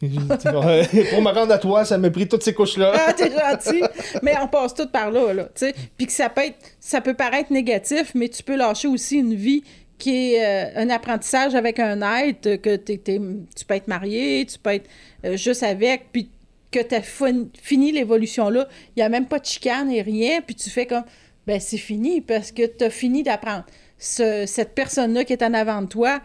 [0.00, 2.92] pour me rendre à toi, ça m'a pris toutes ces couches-là.
[2.94, 3.82] Ah, t'es gentil.
[4.22, 5.48] mais on passe tout par là, là.
[5.96, 9.62] Puis que ça peut être, paraître négatif, mais tu peux lâcher aussi une vie
[9.98, 14.70] qui est euh, un apprentissage avec un être, que tu peux être marié, tu peux
[14.74, 14.88] être
[15.24, 16.30] euh, juste avec, puis
[16.70, 18.68] que tu as fini l'évolution là.
[18.94, 21.04] Il n'y a même pas de chicane et rien, puis tu fais comme,
[21.46, 23.64] ben c'est fini parce que tu as fini d'apprendre.
[23.98, 26.20] ce- cette personne-là qui est en avant de toi,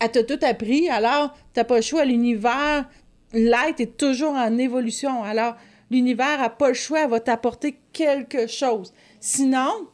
[0.00, 2.04] elle t'a tout appris, alors t'as pas le choix.
[2.04, 2.88] L'univers,
[3.32, 5.22] l'être est toujours en évolution.
[5.22, 5.56] Alors,
[5.90, 8.92] l'univers a pas le choix, elle va t'apporter quelque chose.
[9.20, 9.88] Sinon,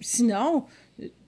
[0.00, 0.64] sinon,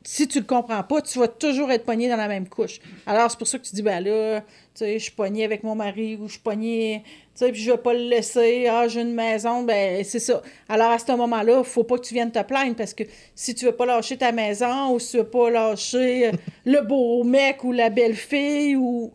[0.05, 2.81] si tu le comprends pas, tu vas toujours être pogné dans la même couche.
[3.07, 5.63] Alors, c'est pour ça que tu dis, ben là, tu sais, je suis pogné avec
[5.63, 8.89] mon mari ou je suis pogné, tu sais, puis je vais pas le laisser, ah,
[8.89, 10.43] j'ai une maison, ben c'est ça.
[10.69, 13.05] Alors, à ce moment-là, faut pas que tu viennes te plaindre parce que
[13.35, 16.33] si tu veux pas lâcher ta maison ou si tu veux pas lâcher euh,
[16.65, 19.13] le beau mec ou la belle fille ou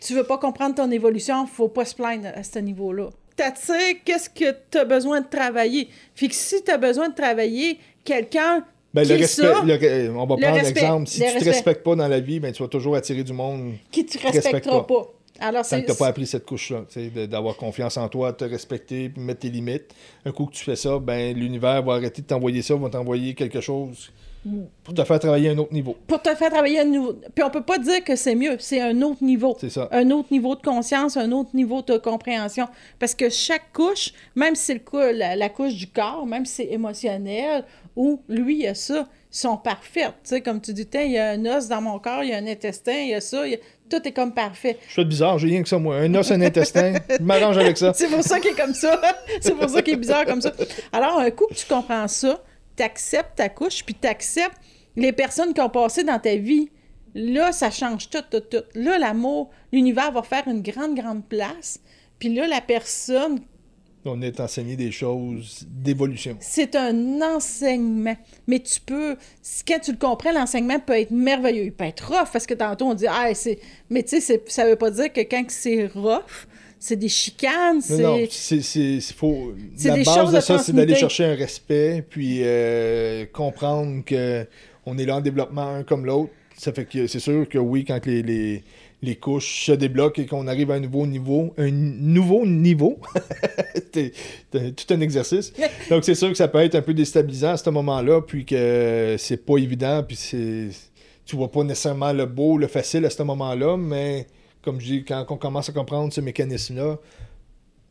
[0.00, 3.08] tu veux pas comprendre ton évolution, faut pas se plaindre à ce niveau-là.
[3.36, 5.88] T'attires qu'est-ce que tu as besoin de travailler?
[6.14, 10.36] Fait que si tu as besoin de travailler, quelqu'un Ben, le respect, le on va
[10.36, 11.08] Le prendre l'exemple.
[11.08, 11.50] Si tu te respect.
[11.50, 14.44] respectes pas dans la vie, ben, tu vas toujours attirer du monde qui te respecte
[14.44, 14.94] respectera pas.
[14.94, 15.10] pas.
[15.40, 16.84] Alors, tant que tu n'as pas appris cette couche-là.
[16.94, 19.92] de- D'avoir confiance en toi, te respecter, mettre tes limites.
[20.24, 23.34] Un coup que tu fais ça, ben, l'univers va arrêter de t'envoyer ça, va t'envoyer
[23.34, 24.10] quelque chose
[24.82, 25.96] pour te faire travailler à un autre niveau.
[26.06, 27.14] pour te faire travailler à un nouveau.
[27.34, 29.56] Puis on peut pas dire que c'est mieux, c'est un autre niveau.
[29.60, 29.88] C'est ça.
[29.92, 32.66] Un autre niveau de conscience, un autre niveau de compréhension.
[32.98, 36.44] Parce que chaque couche, même si c'est le cou- la, la couche du corps, même
[36.44, 37.64] si c'est émotionnel,
[37.96, 40.12] ou lui, il y a ça, sont parfaites.
[40.22, 42.32] Tu sais, comme tu dis, il y a un os dans mon corps, il y
[42.32, 43.58] a un intestin, il y a ça, il y a-
[43.90, 44.78] tout est comme parfait.
[44.88, 45.96] Je fais bizarre, j'ai rien que ça, moi.
[45.96, 47.92] Un os, un intestin, je m'arrange avec ça.
[47.94, 49.00] C'est pour ça qu'il est comme ça.
[49.40, 50.52] c'est pour ça qu'il est bizarre comme ça.
[50.92, 52.40] Alors, un coup que tu comprends ça,
[52.76, 54.58] t'acceptes ta couche, puis t'acceptes
[54.96, 56.70] les personnes qui ont passé dans ta vie.
[57.14, 58.64] Là, ça change tout, tout, tout.
[58.74, 61.80] Là, l'amour, l'univers va faire une grande, grande place.
[62.18, 63.40] Puis là, la personne,
[64.04, 66.36] On est enseigné des choses d'évolution.
[66.40, 68.16] c'est un enseignement.
[68.46, 69.16] Mais tu peux,
[69.66, 71.64] quand tu le comprends, l'enseignement peut être merveilleux.
[71.64, 73.58] Il peut être rough, parce que tantôt on dit, ah, c'est.
[73.90, 76.46] Mais tu sais, ça veut pas dire que quand c'est rough,
[76.84, 78.02] c'est des chicanes, c'est.
[78.02, 79.54] non, c'est, c'est, c'est faut...
[79.74, 84.04] C'est La des base de de ça, c'est d'aller chercher un respect, puis euh, comprendre
[84.04, 84.46] que
[84.84, 86.30] on est là en développement un comme l'autre.
[86.58, 88.62] Ça fait que c'est sûr que oui, quand les, les,
[89.00, 92.98] les couches se débloquent et qu'on arrive à un nouveau niveau, un nouveau niveau,
[93.94, 94.12] c'est
[94.52, 95.54] c'est tout un exercice.
[95.88, 99.16] Donc c'est sûr que ça peut être un peu déstabilisant à ce moment-là, puis que
[99.18, 100.68] c'est pas évident, puis c'est
[101.24, 104.26] tu vois pas nécessairement le beau, le facile à ce moment-là, mais
[104.64, 106.96] comme je dis, quand on commence à comprendre ce mécanisme-là,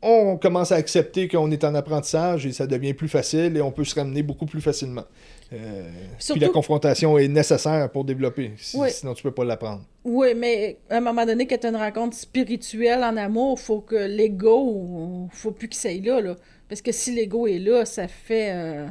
[0.05, 3.71] on commence à accepter qu'on est en apprentissage et ça devient plus facile et on
[3.71, 5.05] peut se ramener beaucoup plus facilement.
[5.53, 8.89] Euh, Surtout- Puis la confrontation est nécessaire pour développer, si- Oui.
[8.91, 9.83] sinon tu peux pas l'apprendre.
[10.03, 13.79] Oui, mais à un moment donné, quand tu as une rencontre spirituelle en amour, faut
[13.79, 16.35] que l'ego, faut plus qu'il s'aille là, là.
[16.67, 18.87] Parce que si l'ego est là, ça fait euh,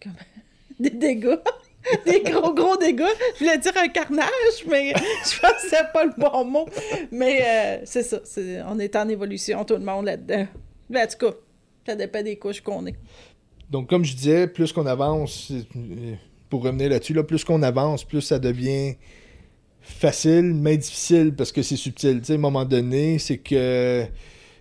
[0.78, 1.38] des dégâts.
[2.06, 3.04] Des gros, gros dégâts.
[3.34, 4.92] Je voulais dire un carnage, mais
[5.24, 6.68] je c'est pas le bon mot.
[7.10, 8.18] Mais euh, c'est ça.
[8.68, 10.46] on est en évolution, tout le monde là-dedans.
[10.88, 11.36] Mais en tout cas,
[11.86, 12.96] ça dépend des couches qu'on est.
[13.70, 16.14] Donc, comme je disais, plus qu'on avance, euh,
[16.48, 18.94] pour revenir là-dessus, là, plus qu'on avance, plus ça devient
[19.80, 22.20] facile, mais difficile parce que c'est subtil.
[22.20, 24.04] Tu sais, à un moment donné, c'est que.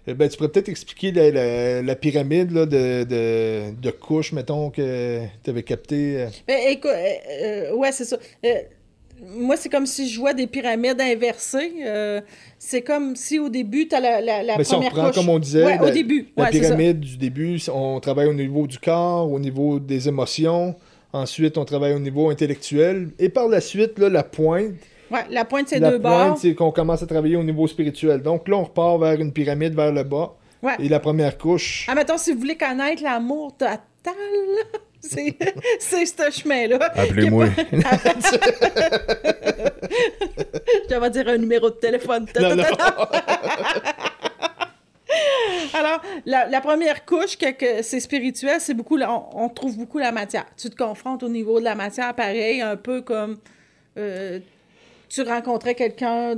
[0.08, 4.32] Euh, Ben, tu pourrais peut-être expliquer la, la- la pyramide là, de, de, de couches,
[4.34, 6.22] mettons, que tu avais capté.
[6.22, 6.28] euh.
[6.48, 8.18] Ben, écoute, euh, euh, ouais, c'est ça.
[8.46, 8.50] Euh,
[9.38, 11.72] moi, c'est comme si je vois des pyramides inversées.
[11.86, 12.20] Euh,
[12.60, 15.13] c'est comme si au début, tu as la, la, la Mais si on couche.
[15.13, 16.28] comme on disait, Ouais, la, au début.
[16.36, 20.76] la Ouais, pyramide du début, on travaille au niveau du corps, au niveau des émotions.
[21.13, 23.10] Ensuite, on travaille au niveau intellectuel.
[23.20, 24.74] Et par la suite, là, la pointe,
[25.13, 26.38] Ouais, la pointe, c'est la deux pointe, bords.
[26.39, 28.21] c'est qu'on commence à travailler au niveau spirituel.
[28.21, 30.34] Donc là, on repart vers une pyramide vers le bas.
[30.63, 30.73] Ouais.
[30.80, 33.76] Et la première couche, Ah, mettons, si vous voulez connaître l'amour total,
[35.02, 35.36] c'est
[35.80, 36.80] c'est ce chemin-là.
[36.95, 37.45] Appelez-moi.
[40.89, 42.26] Je vais dire un numéro de téléphone.
[42.39, 42.63] Non, non.
[45.76, 49.78] Alors, la, la première couche, que, que c'est spirituel, c'est beaucoup, la- on, on trouve
[49.78, 50.45] beaucoup la matière.
[50.58, 53.38] Tu te confrontes au niveau de la matière, pareil, un peu comme
[53.97, 54.39] euh,
[55.13, 56.36] tu rencontrais quelqu'un,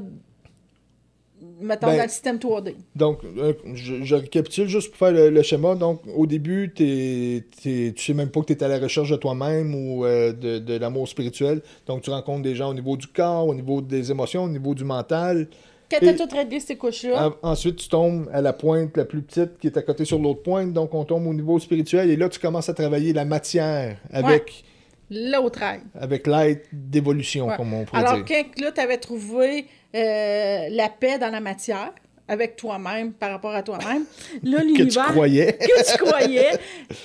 [1.62, 2.76] mettons, Ben, dans le système 3D.
[2.96, 5.76] Donc, euh, je, je récapitule juste pour faire le, le schéma.
[5.76, 9.16] Donc, au début, t'es- tu sais même pas que tu es à la recherche de
[9.16, 11.62] toi-même ou euh, de, de l'amour spirituel.
[11.88, 14.74] Donc, tu rencontres des gens au niveau du corps, au niveau des émotions, au niveau
[14.74, 15.48] du mental.
[15.92, 19.06] Quand tu as tout réglé ces couches-là, En- ensuite, tu tombes à la pointe la
[19.06, 20.74] plus petite qui est à côté sur l'autre pointe.
[20.74, 22.10] Donc, on tombe au niveau spirituel.
[22.10, 24.64] Et là, tu commences à travailler la matière avec,
[25.10, 25.82] l'autre aide.
[26.00, 27.58] avec l'aide d'évolution, Ouais.
[27.58, 28.26] comme on pourrait Alors, dire.
[28.28, 31.92] quand là, tu avais trouvé euh, la paix dans la matière,
[32.28, 34.04] avec toi-même, par rapport à toi-même,
[34.44, 35.06] là, Que tu l'univers.
[35.08, 35.54] croyais.
[35.62, 36.52] que tu croyais,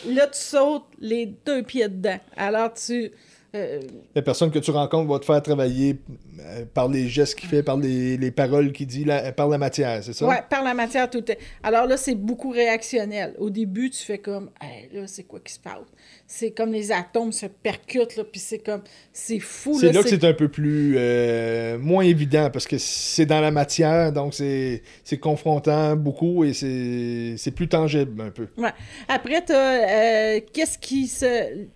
[0.08, 2.18] là, tu sautes les deux pieds dedans.
[2.36, 3.10] Alors, tu.
[3.54, 3.80] Euh,
[4.14, 5.98] La personne que tu rencontres va te faire travailler
[6.40, 9.58] euh, par les gestes qu'il fait, par les, les paroles qu'il dit, la- par la
[9.58, 10.26] matière, c'est ça?
[10.26, 11.38] Ouais, par la matière tout est.
[11.62, 13.34] Alors là, c'est beaucoup réactionnel.
[13.38, 15.74] Au début, tu fais comme, hey, là, c'est quoi qui se passe?
[16.26, 18.82] C'est comme les atomes se percutent, là, puis c'est comme,
[19.12, 19.76] c'est fou.
[19.80, 23.50] C'est là que c'est- un peu plus euh, moins évident parce que c'est dans la
[23.50, 24.82] matière, donc c'est
[25.20, 28.46] confrontant beaucoup et c'est plus tangible un peu.
[28.56, 28.70] Ouais.
[29.08, 31.66] Après, t'as, euh, qu'est-ce qui se...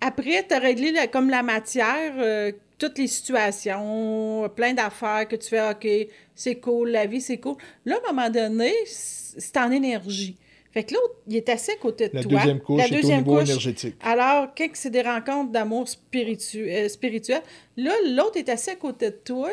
[0.00, 5.48] Après, t'as réglé la- comme la matière, euh, toutes les situations, plein d'affaires que tu
[5.48, 5.86] fais, OK,
[6.34, 7.56] c'est cool, la vie, c'est cool.
[7.84, 10.36] Là, à un moment donné, c'est en énergie.
[10.72, 12.32] Fait que l'autre, il est assis à côté de La toi.
[12.32, 13.94] deuxième couche La est au deuxième niveau couche, énergétique.
[14.02, 17.42] Alors, quand c'est des rencontres d'amour spiritu- euh, spirituel,
[17.76, 19.50] là, l'autre est assis à côté de toi,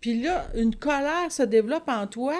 [0.00, 2.34] puis là, une colère se développe en toi,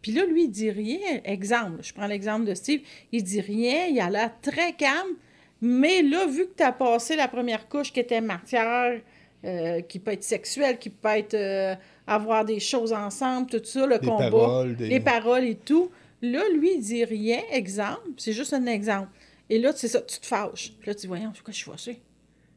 [0.00, 1.20] puis là, lui, il dit rien.
[1.24, 2.80] Exemple, je prends l'exemple de Steve,
[3.12, 5.14] il dit rien, il a l'air très calme,
[5.62, 9.00] mais là, vu que tu as passé la première couche qui était matière,
[9.44, 11.74] euh, qui peut être sexuelle, qui peut être euh,
[12.06, 15.90] avoir des choses ensemble, tout ça, le Des combat, paroles, des- les paroles et tout.
[16.20, 19.08] Là, lui, il dit rien, exemple, c'est juste un exemple.
[19.50, 20.72] Et là, c'est ça, tu te fâches.
[20.78, 22.00] Puis là, tu dis, voyons, je suis fâchée?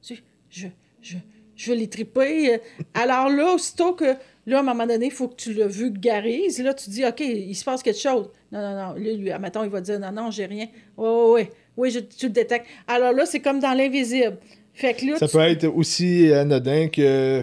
[0.01, 0.67] Tu sais, je,
[1.01, 1.17] je,
[1.55, 2.59] je vais les triper.
[2.93, 6.61] Alors là, aussitôt que, là, à un moment donné, il faut que tu le vulgarises.
[6.61, 8.29] Là, tu dis, OK, il se passe quelque chose.
[8.51, 8.93] Non, non, non.
[8.93, 10.67] Là, lui, admettons, il va dire, non, non, j'ai rien.
[10.97, 11.47] Oui, oui, oui.
[11.77, 12.65] Oui, je, tu le détectes.
[12.87, 14.37] Alors là, c'est comme dans l'invisible.
[14.73, 17.41] Fait que là, Ça tu- peut être aussi anodin que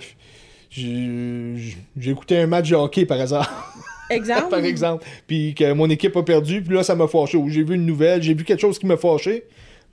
[0.71, 3.75] j'ai écouté un match de hockey par hasard,
[4.11, 4.49] exemple?
[4.51, 7.37] par exemple, puis que mon équipe a perdu, puis là ça m'a fâché.
[7.37, 9.45] Ou j'ai vu une nouvelle, j'ai vu quelque chose qui m'a fâché.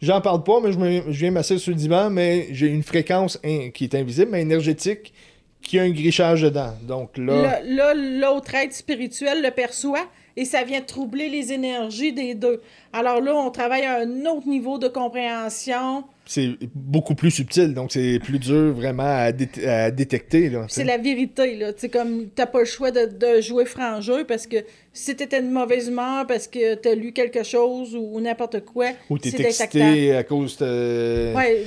[0.01, 2.83] J'en parle pas, mais je, me- je viens m'asseoir sur le divan, mais j'ai une
[2.83, 5.13] fréquence in- qui est invisible, mais énergétique,
[5.61, 6.73] qui a un grichage dedans.
[6.83, 10.05] Donc là, Le- Là, l'autre être spirituel le perçoit
[10.37, 12.61] et ça vient troubler les énergies des deux.
[12.93, 16.03] Alors là, on travaille à un autre niveau de compréhension.
[16.25, 20.51] c'est beaucoup plus subtil, donc c'est plus dur vraiment à, dé- à détecter.
[20.67, 21.73] C'est la vérité, là.
[21.73, 24.57] Tu sais, comme t'as pas le choix de, de jouer franc-jeu parce que
[24.93, 29.17] si t'étais de mauvaise humeur parce que t'as lu quelque chose ou n'importe quoi, Ou
[29.17, 31.33] t'es c'est excité à cause de...
[31.35, 31.63] Ouais,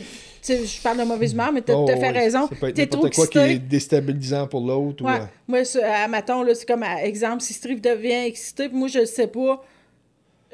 [0.47, 2.49] sais, je parle de mauvaise humeur, mais t'as Oh, t'as fait ouais, raison.
[2.75, 5.03] T'es trop quoi qui est déstabilisant pour l'autre.
[5.05, 5.21] ou, Ouais.
[5.21, 8.77] euh, Moi, ça, à matin, là, c'est comme, à- exemple, si Steve devient excité, puis
[8.77, 9.63] moi, je le sais pas,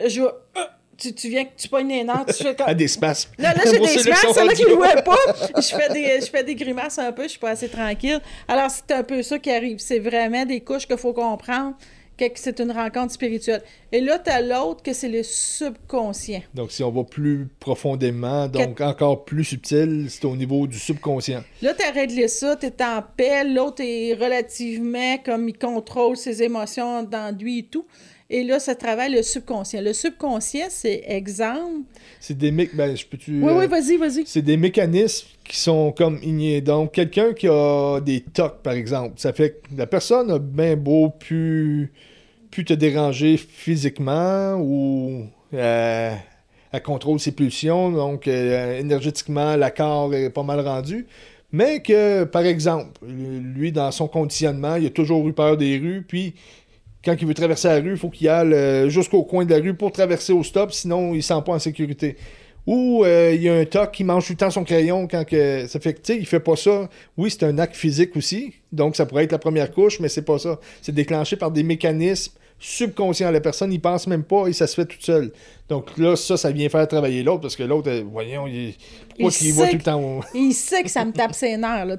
[0.07, 0.29] je vais...
[0.55, 0.75] Ah!
[0.99, 2.67] tu, tu viens, tu pognes les nerfs, tu fais comme...
[2.69, 3.31] à des spasmes.
[3.39, 4.65] Là, là, j'ai des sont c'est là qui
[5.05, 5.17] pas.
[5.61, 8.21] Je fais, des, je fais des grimaces un peu, je suis pas assez tranquille.
[8.49, 9.79] Alors, c'est un peu ça qui arrive.
[9.79, 11.77] C'est vraiment des couches qu'il faut comprendre
[12.19, 13.63] que c'est une rencontre spirituelle.
[13.93, 16.43] Et là, tu as l'autre que c'est le subconscient.
[16.55, 21.43] Donc, si on va plus profondément, donc encore plus subtil, c'est au niveau du subconscient.
[21.63, 23.45] Là, tu as réglé ça, tu es en paix.
[23.45, 27.87] L'autre est relativement comme il contrôle ses émotions dans lui et tout.
[28.31, 29.81] Et là, ça travaille le subconscient.
[29.81, 31.87] Le subconscient, c'est exemple.
[32.21, 32.77] C'est des méc...
[32.77, 33.43] ben, je peux-tu...
[33.43, 34.27] Oui, euh, oui, vas-y, vas-y.
[34.27, 36.61] C'est des mécanismes qui sont comme ignés.
[36.61, 40.77] Donc, quelqu'un qui a des tocs, par exemple, ça fait que la personne a bien
[40.77, 41.91] beau pu,
[42.51, 45.25] pu te déranger physiquement ou
[45.55, 46.15] euh,
[46.71, 51.07] elle contrôle ses pulsions, donc euh, énergétiquement, la corps est pas mal rendu.
[51.51, 56.05] Mais que, par exemple, lui, dans son conditionnement, il a toujours eu peur des rues,
[56.07, 56.35] puis
[57.05, 59.61] quand il veut traverser la rue, il faut qu'il aille euh, jusqu'au coin de la
[59.61, 62.17] rue pour traverser au stop, sinon il ne se sent pas en sécurité.
[62.67, 65.25] Ou euh, il y a un toc qui mange tout le temps son crayon quand
[65.25, 65.67] que.
[65.67, 66.91] Ça fait que, tu sais, il fait pas ça.
[67.17, 68.53] Oui, c'est un acte physique aussi.
[68.73, 70.61] Donc, ça pourrait être la première couche, mais c'est pas ça.
[70.83, 73.31] C'est déclenché par des mécanismes subconscients.
[73.31, 75.33] La personne n'y pense même pas et ça se fait toute seule.
[75.71, 78.75] Donc là, ça, ça vient faire travailler l'autre parce que l'autre, euh, voyons, il...
[79.09, 80.21] pourquoi Il il voit tout le temps.
[80.35, 81.87] Il sait que ça me tape ses nerfs.
[81.87, 81.97] Là.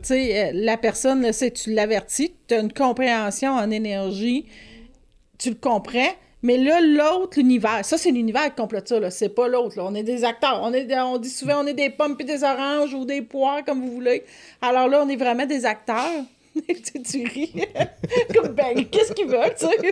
[0.54, 4.46] La personne, là, tu l'avertis, tu as une compréhension en énergie,
[5.40, 6.12] tu le comprends.
[6.42, 8.50] Mais là, l'autre, l'univers, ça, c'est l'univers
[8.86, 9.12] ça, là.
[9.12, 9.86] C'est pas l'autre, là.
[9.86, 10.62] On est des acteurs.
[10.64, 13.66] On, est on dit souvent, on est des pommes puis des oranges ou des poires,
[13.66, 14.24] comme vous voulez.
[14.62, 16.24] Alors là, on est vraiment des acteurs.
[17.10, 17.54] tu ris.
[18.36, 19.92] comme, ben, qu'est-ce qu'ils veulent, tu sais?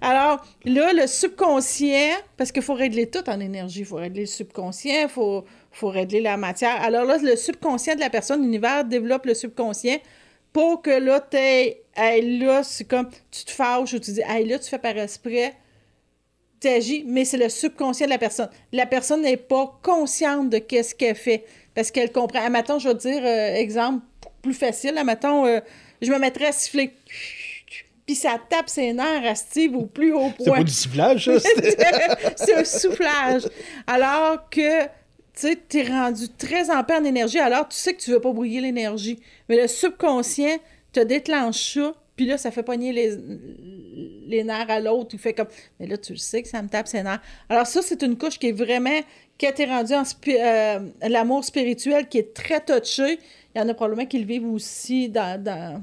[0.00, 3.80] Alors, là, le subconscient, parce qu'il faut régler tout en énergie.
[3.80, 6.80] Il faut régler le subconscient, il faut, faut régler la matière.
[6.82, 9.98] Alors là, le subconscient de la personne, l'univers développe le subconscient
[10.52, 14.46] pour que là, t'aies, hey, là, c'est comme, tu te fâches ou tu dis, hey,
[14.46, 15.50] là, tu fais par esprit,
[16.58, 18.48] t'agis, mais c'est le subconscient de la personne.
[18.72, 21.44] La personne n'est pas consciente de qu'est-ce qu'elle fait,
[21.74, 22.44] parce qu'elle comprend.
[22.44, 24.04] À matin, je vais te dire, euh, exemple
[24.42, 25.60] plus facile, à matin, euh,
[26.00, 26.92] je me mettrais à siffler,
[28.06, 30.58] puis ça tape ses nerfs à Steve au plus haut C'est point.
[30.58, 31.38] pas du sifflage, ça?
[32.36, 33.42] c'est un soufflage.
[33.86, 34.88] Alors que, tu
[35.34, 38.60] sais, t'es rendu très en en énergie, alors tu sais que tu veux pas brouiller
[38.60, 39.20] l'énergie.
[39.48, 40.58] Mais le subconscient
[40.92, 43.16] te déclenche ça, puis là, ça fait pogner les,
[44.26, 46.68] les nerfs à l'autre, il fait comme, mais là, tu le sais que ça me
[46.68, 47.22] tape ses nerfs.
[47.48, 49.00] Alors ça, c'est une couche qui est vraiment,
[49.38, 50.78] qui a été rendue en euh,
[51.08, 53.18] l'amour spirituel, qui est très touché.
[53.54, 55.82] Il y en a probablement qui le vivent aussi dans, dans,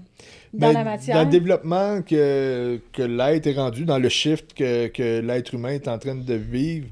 [0.54, 1.16] dans Ben, la matière.
[1.18, 5.72] Dans le développement que, que l'être est rendu, dans le shift que, que l'être humain
[5.72, 6.88] est en train de vivre,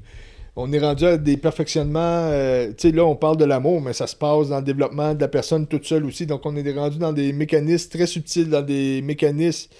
[0.56, 2.00] on est rendu à des perfectionnements.
[2.00, 5.14] euh, tu sais, là, on parle de l'amour, mais ça se passe dans le développement
[5.14, 6.26] de la personne toute seule aussi.
[6.26, 9.70] Donc, on est rendu dans des mécanismes très subtils, dans des mécanismes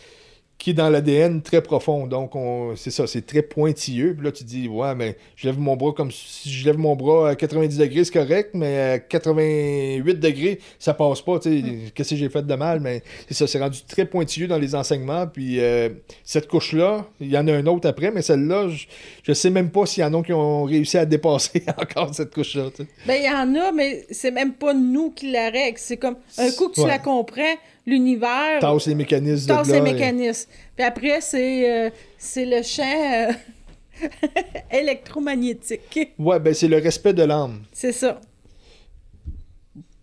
[0.58, 2.06] qui est dans l'ADN très profond.
[2.06, 4.14] Donc, on, c'est ça, c'est très pointilleux.
[4.14, 6.96] Puis là, tu dis, ouais, mais je lève mon bras comme si je lève mon
[6.96, 11.38] bras à 90 degrés, c'est correct, mais à 88 degrés, ça passe pas.
[11.38, 12.80] Tu sais, qu'est-ce que j'ai fait de mal?
[12.80, 15.26] Mais c'est ça, c'est rendu très pointilleux dans les enseignements.
[15.26, 15.90] Puis euh,
[16.24, 18.86] cette couche-là, il y en a un autre après, mais celle-là, je,
[19.24, 22.32] je sais même pas s'il y en a qui ont réussi à dépasser encore cette
[22.34, 22.70] couche-là.
[22.74, 22.88] tu sais.
[23.06, 25.78] Ben, il y en a, mais c'est même pas nous qui la règle.
[25.78, 26.88] C'est comme, un coup que tu Ouais.
[26.88, 27.42] la comprends,
[27.86, 30.50] l'univers Tasse les mécanismes tasse de les et- mécanismes.
[30.74, 33.32] Puis après, c'est euh, c'est le champ euh,
[34.70, 36.14] électromagnétique.
[36.18, 37.62] Ouais, ben c'est le respect de l'âme.
[37.72, 38.20] C'est ça.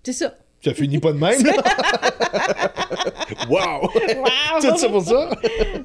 [0.03, 0.35] C'est ça.
[0.63, 1.53] Ça finit pas de même, là?
[3.49, 3.81] wow!
[3.81, 4.61] Wow!
[4.61, 5.29] Tout ça pour ça?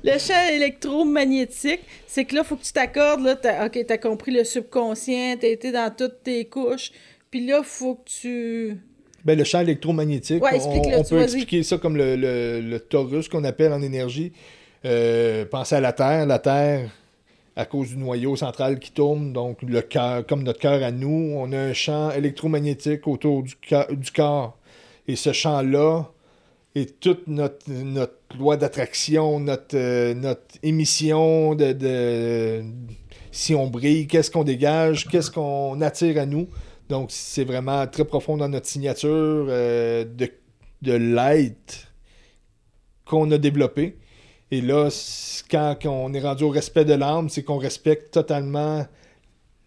[0.05, 3.23] Le champ électromagnétique, c'est que là, il faut que tu t'accordes.
[3.23, 6.93] Là, t'as, OK, t'as compris le subconscient, t'as été dans toutes tes couches.
[7.31, 8.77] Puis là, il faut que tu.
[9.25, 13.45] Ben, le champ électromagnétique, Ouais, on, peut expliquer ça comme le, le, le torus qu'on
[13.45, 14.33] appelle en énergie.
[14.85, 16.25] Euh, pensez à la Terre.
[16.27, 16.89] La Terre,
[17.57, 21.33] à cause du noyau central qui tourne, donc le cœur, comme notre cœur à nous,
[21.37, 23.55] on a un champ électromagnétique autour du,
[23.91, 24.57] du corps.
[25.09, 26.05] Et ce champ-là
[26.77, 32.63] est toute notre, notre loi d'attraction, notre, euh, notre émission de, de-
[33.33, 36.47] si on brille, qu'est-ce qu'on dégage, qu'est-ce qu'on attire à nous.
[36.89, 40.31] Donc, c'est vraiment très profond dans notre signature euh, de,
[40.83, 41.93] de l'être
[43.05, 43.97] qu'on a développé.
[44.51, 44.89] Et là,
[45.51, 48.87] quand on est rendu au respect de l'âme, c'est qu'on respecte totalement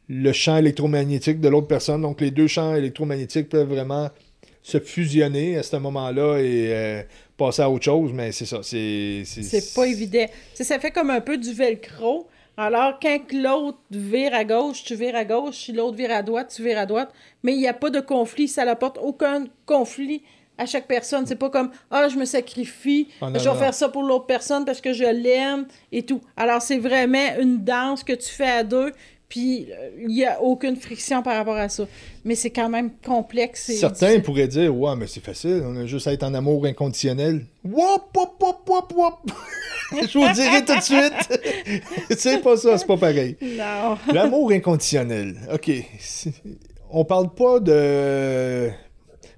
[0.09, 2.01] le champ électromagnétique de l'autre personne.
[2.01, 4.09] Donc, les deux champs électromagnétiques peuvent vraiment
[4.63, 7.03] se fusionner à ce moment-là et euh,
[7.37, 8.11] passer à autre chose.
[8.13, 9.23] Mais c'est ça, c'est...
[9.75, 10.25] Pas évident.
[10.53, 12.27] Ça fait comme un peu du velcro.
[12.63, 15.55] Alors, quand l'autre vire à gauche, tu vires à gauche.
[15.55, 17.11] Si l'autre vire à droite, tu vires à droite.
[17.41, 18.47] Mais il n'y a pas de conflit.
[18.47, 20.21] Ça n'apporte aucun conflit
[20.59, 21.25] à chaque personne.
[21.25, 23.59] C'est pas comme Ah, je me sacrifie, Ah, non, je vais non.
[23.59, 26.21] faire ça pour l'autre personne parce que je l'aime et tout.
[26.37, 28.91] Alors, c'est vraiment une danse que tu fais à deux.
[29.31, 31.87] Puis, euh, il n'y a aucune friction par rapport à ça.
[32.25, 33.69] Mais c'est quand même complexe.
[33.69, 34.21] et Certains difficile.
[34.23, 37.45] pourraient dire Ouais, mais c'est facile, on a juste à être en amour inconditionnel.
[37.63, 39.31] Wop, wop, wop, wop, wop.
[40.01, 41.81] Je vous dirai tout de suite.
[42.17, 43.37] c'est pas ça, c'est pas pareil.
[43.41, 43.97] Non.
[44.13, 45.37] L'amour inconditionnel.
[45.53, 45.71] OK.
[46.89, 48.69] On parle pas de.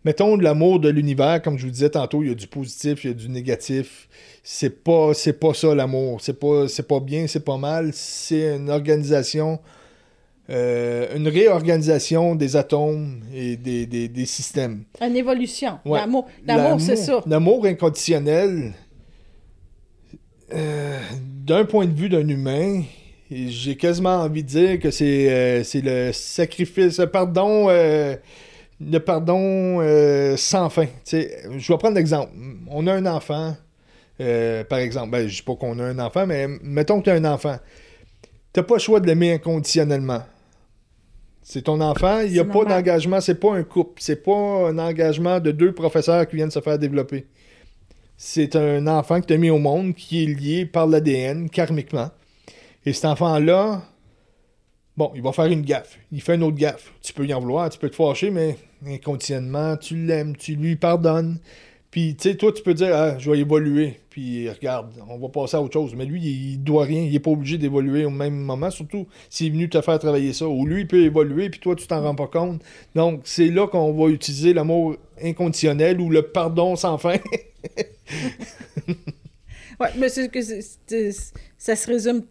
[0.05, 3.03] Mettons de l'amour de l'univers, comme je vous disais tantôt, il y a du positif,
[3.03, 4.09] il y a du négatif.
[4.43, 6.19] C'est pas, c'est pas ça l'amour.
[6.19, 7.91] C'est pas, c'est pas bien, c'est pas mal.
[7.93, 9.59] C'est une organisation,
[10.49, 14.83] euh, une réorganisation des atomes et des, des- des systèmes.
[15.01, 15.79] Une évolution.
[15.85, 15.99] Ouais.
[15.99, 17.21] L'amour, l'amour, c'est ça.
[17.25, 18.73] L'amour inconditionnel,
[20.53, 20.99] euh,
[21.45, 22.83] d'un point de vue d'un humain,
[23.31, 29.79] j'ai quasiment envie de dire que c'est euh, c'est le sacrifice, le pardon, le pardon
[30.37, 30.85] sans fin.
[30.85, 32.31] Tu sais, je vais prendre l'exemple.
[32.69, 33.55] On a un enfant,
[34.17, 35.09] par exemple.
[35.11, 37.57] Ben, je dis pas qu'on a un enfant, mais mettons que tu as un enfant.
[38.53, 40.21] Tu n'as pas le choix de l'aimer inconditionnellement.
[41.43, 44.79] C'est ton enfant, il n'y a pas d'engagement, c'est pas un couple, c'est pas un
[44.79, 47.27] engagement de deux professeurs qui viennent se faire développer.
[48.15, 52.09] C'est un enfant que tu as mis au monde qui est lié par l'ADN karmiquement.
[52.85, 53.81] Et cet enfant-là,
[54.95, 55.99] bon, il va faire une gaffe.
[56.13, 56.93] Il fait une autre gaffe.
[57.01, 60.77] Tu peux y en vouloir, tu peux te fâcher, mais inconditionnellement, tu l'aimes, tu lui
[60.77, 61.39] pardonnes.
[61.91, 63.99] Puis, tu sais, toi, tu peux dire, ah, je vais évoluer.
[64.13, 65.95] Puis, regarde, on va passer à autre chose.
[65.95, 67.01] Mais lui, il doit rien.
[67.01, 70.33] Il n'est pas obligé d'évoluer au même moment, surtout s'il est venu te faire travailler
[70.33, 70.47] ça.
[70.47, 72.61] Ou lui, il peut évoluer, puis toi, tu t'en rends pas compte.
[72.93, 77.17] Donc, c'est là qu'on va utiliser l'amour inconditionnel ou le pardon sans fin.
[79.79, 80.39] Ouais, mais c'est que
[81.57, 82.21] ça se résume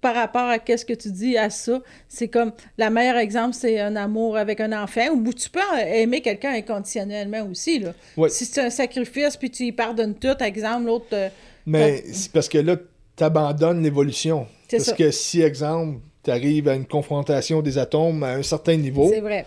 [0.00, 1.80] par rapport à qu'est-ce que tu dis à ça.
[2.08, 6.20] C'est comme, la meilleure exemple, c'est un amour avec un enfant, ou tu peux aimer
[6.22, 7.92] quelqu'un inconditionnellement aussi, là.
[8.16, 8.28] Ouais.
[8.28, 11.06] Si c'est un sacrifice, puis tu y pardonnes tout, exemple, l'autre...
[11.12, 11.28] euh,
[11.66, 12.76] Mais c'est parce que là,
[13.16, 14.46] tu abandonnes l'évolution.
[14.68, 14.96] C'est Parce ça.
[14.96, 19.20] que si, exemple, tu arrives à une confrontation des atomes à un certain niveau, c'est
[19.20, 19.44] vrai.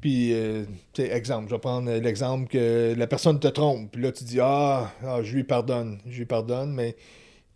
[0.00, 0.64] puis, euh,
[0.98, 4.92] exemple, je vais prendre l'exemple que la personne te trompe, puis là, tu dis Ah,
[5.04, 6.94] ah, je lui pardonne, je lui pardonne, mais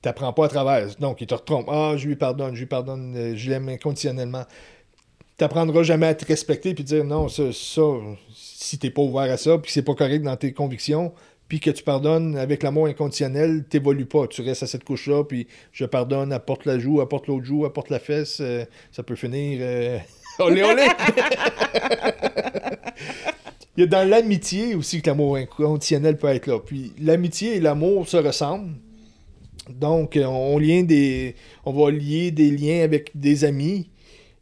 [0.02, 0.88] tu n'apprends pas à travers.
[0.98, 4.44] Donc, il te retrompe Ah, je lui pardonne, je lui pardonne, euh, je l'aime inconditionnellement.
[5.38, 7.82] Tu n'apprendras jamais à te respecter puis dire non, ça, ça
[8.34, 11.12] si tu n'es pas ouvert à ça, puis c'est pas correct dans tes convictions,
[11.48, 14.26] puis que tu pardonnes avec l'amour inconditionnel, t'évolues pas.
[14.26, 17.90] Tu restes à cette couche-là, puis je pardonne, apporte la joue, apporte l'autre joue, apporte
[17.90, 18.38] la fesse.
[18.40, 19.58] euh, ça peut finir.
[19.62, 19.98] euh,
[20.38, 20.86] olé, olé!
[23.76, 26.58] Il y a dans l'amitié aussi que l'amour inconditionnel peut être là.
[26.58, 28.74] Puis l'amitié et l'amour se ressemblent.
[29.68, 30.56] Donc, euh, on,
[31.72, 33.88] va lier des liens avec des amis.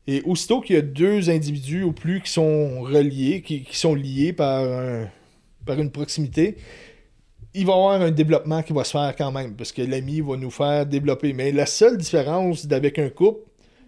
[0.07, 4.33] Et aussitôt qu'il y a deux individus ou plus qui sont reliés, qui, sont liés
[4.33, 4.65] par,
[5.67, 6.57] par une proximité,
[7.55, 10.21] il va y avoir un développement qui va se faire quand même, parce que l'ami
[10.21, 11.33] va nous faire développer.
[11.33, 13.41] Mais la seule différence d'avec un couple,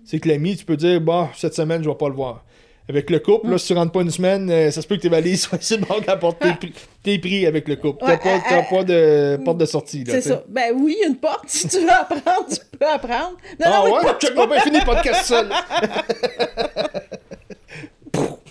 [0.04, 2.44] c'est que l'ami, tu peux dire, bon, cette semaine, je vais pas le voir.
[2.88, 5.02] Avec le couple, là, si tu rentres pas une semaine, euh, ça se peut que
[5.02, 6.42] tes valises soient sur le bord de la porte.
[7.02, 7.98] T'es pris avec le couple.
[8.00, 10.04] T'as Ouais, pas, euh, t'as euh, pas de porte de sortie.
[10.06, 10.42] C'est ça.
[10.48, 11.44] Ben oui, une porte.
[11.46, 13.36] Si tu veux apprendre, tu peux apprendre.
[13.60, 14.02] Non, Ah non, ouais?
[14.20, 15.48] Check-moi bien fini podcast seul.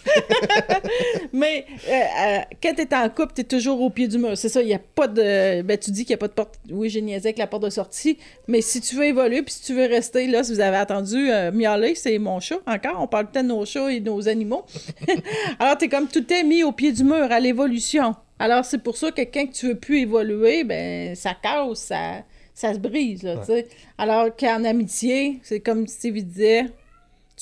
[1.34, 4.38] Mais euh, euh, quand t'es en couple, t'es toujours au pied du mur.
[4.38, 5.62] C'est ça, il n'y a pas de.
[5.62, 6.60] Ben, tu dis qu'il n'y a pas de porte.
[6.70, 8.18] Oui, j'ai niaisé avec la porte de sortie.
[8.48, 11.32] Mais si tu veux évoluer, puis si tu veux rester, là, si vous avez attendu,
[11.32, 12.60] euh, miauler, c'est mon chat.
[12.66, 14.66] Encore, on parle peut-être de nos chats et de nos animaux.
[15.60, 18.16] Alors, t'es comme tout est mis au pied du mur, à l'évolution.
[18.40, 22.24] Alors, c'est pour ça que quand tu veux plus évoluer, ben, ça casse, ça,
[22.54, 23.68] ça se brise, là, tu sais.
[23.98, 26.66] Alors qu'en amitié, c'est comme Steve disait,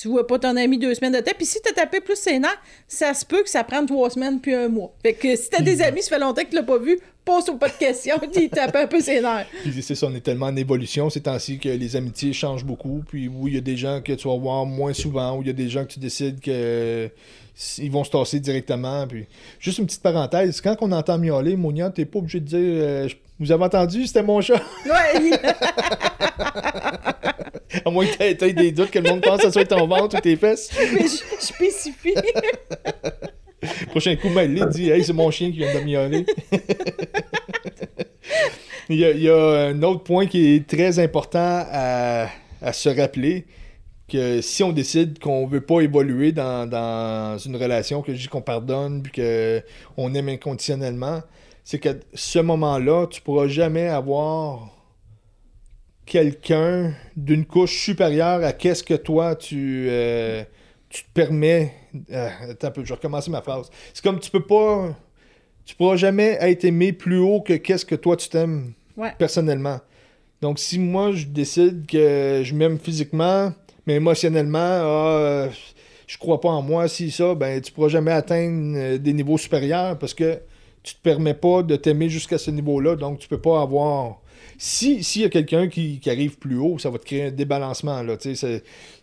[0.00, 1.32] tu vois pas ton ami deux semaines de temps.
[1.36, 4.40] Puis si t'as tapé plus ses nerfs, ça se peut que ça prenne trois semaines
[4.40, 4.94] puis un mois.
[5.02, 7.44] Fait que si t'as des amis, ça fait longtemps que tu l'as pas vu, pose
[7.60, 9.46] pas de questions, puis tape un peu ses nerfs.
[9.62, 13.02] Puis c'est ça, on est tellement en évolution ces temps-ci que les amitiés changent beaucoup.
[13.06, 15.48] Puis oui, il y a des gens que tu vas voir moins souvent, ou il
[15.48, 17.10] y a des gens que tu décides que
[17.76, 19.06] ils vont se tasser directement.
[19.06, 19.26] Puis
[19.58, 23.06] juste une petite parenthèse, quand on entend miauler, Monia, t'es pas obligé de dire euh,
[23.38, 24.62] Vous avez entendu, c'était mon chat?
[24.86, 25.30] Ouais,
[27.84, 29.86] à moins que t'aies- t'aies des doutes que le monde pense que ça soit ton
[29.86, 30.70] ventre ou tes fesses.
[30.94, 32.14] mais je spécifie.
[33.90, 36.24] Prochain coup, ben, il dit Hey, c'est mon chien qui vient de miauler.
[38.88, 42.28] il, y a, il y a un autre point qui est très important à,
[42.62, 43.46] à se rappeler
[44.08, 48.28] que si on décide qu'on veut pas évoluer dans, dans une relation, que je dis
[48.28, 49.12] qu'on pardonne puis
[49.96, 51.20] qu'on aime inconditionnellement,
[51.62, 54.68] c'est qu'à ce moment-là, tu pourras jamais avoir
[56.10, 60.42] quelqu'un d'une couche supérieure à qu'est-ce que toi tu, euh,
[60.88, 61.72] tu te permets.
[62.10, 63.70] euh, attends un peu, je vais recommencer ma phrase.
[63.94, 64.92] C'est comme tu peux pas.
[65.64, 69.12] Tu pourras jamais être aimé plus haut que qu'est-ce que toi tu t'aimes Ouais.
[69.18, 69.78] personnellement.
[70.42, 73.52] Donc si moi je décide que je m'aime physiquement,
[73.86, 75.48] mais émotionnellement, ah,
[76.08, 79.38] je crois pas en moi, si ça, ben tu pourras jamais atteindre euh, des niveaux
[79.38, 80.40] supérieurs parce que
[80.82, 84.20] tu te permets pas de t'aimer jusqu'à ce niveau-là, donc tu peux pas avoir.
[84.62, 88.02] Si s'il y a quelqu'un qui, arrive plus haut, ça va te créer un débalancement
[88.02, 88.18] là,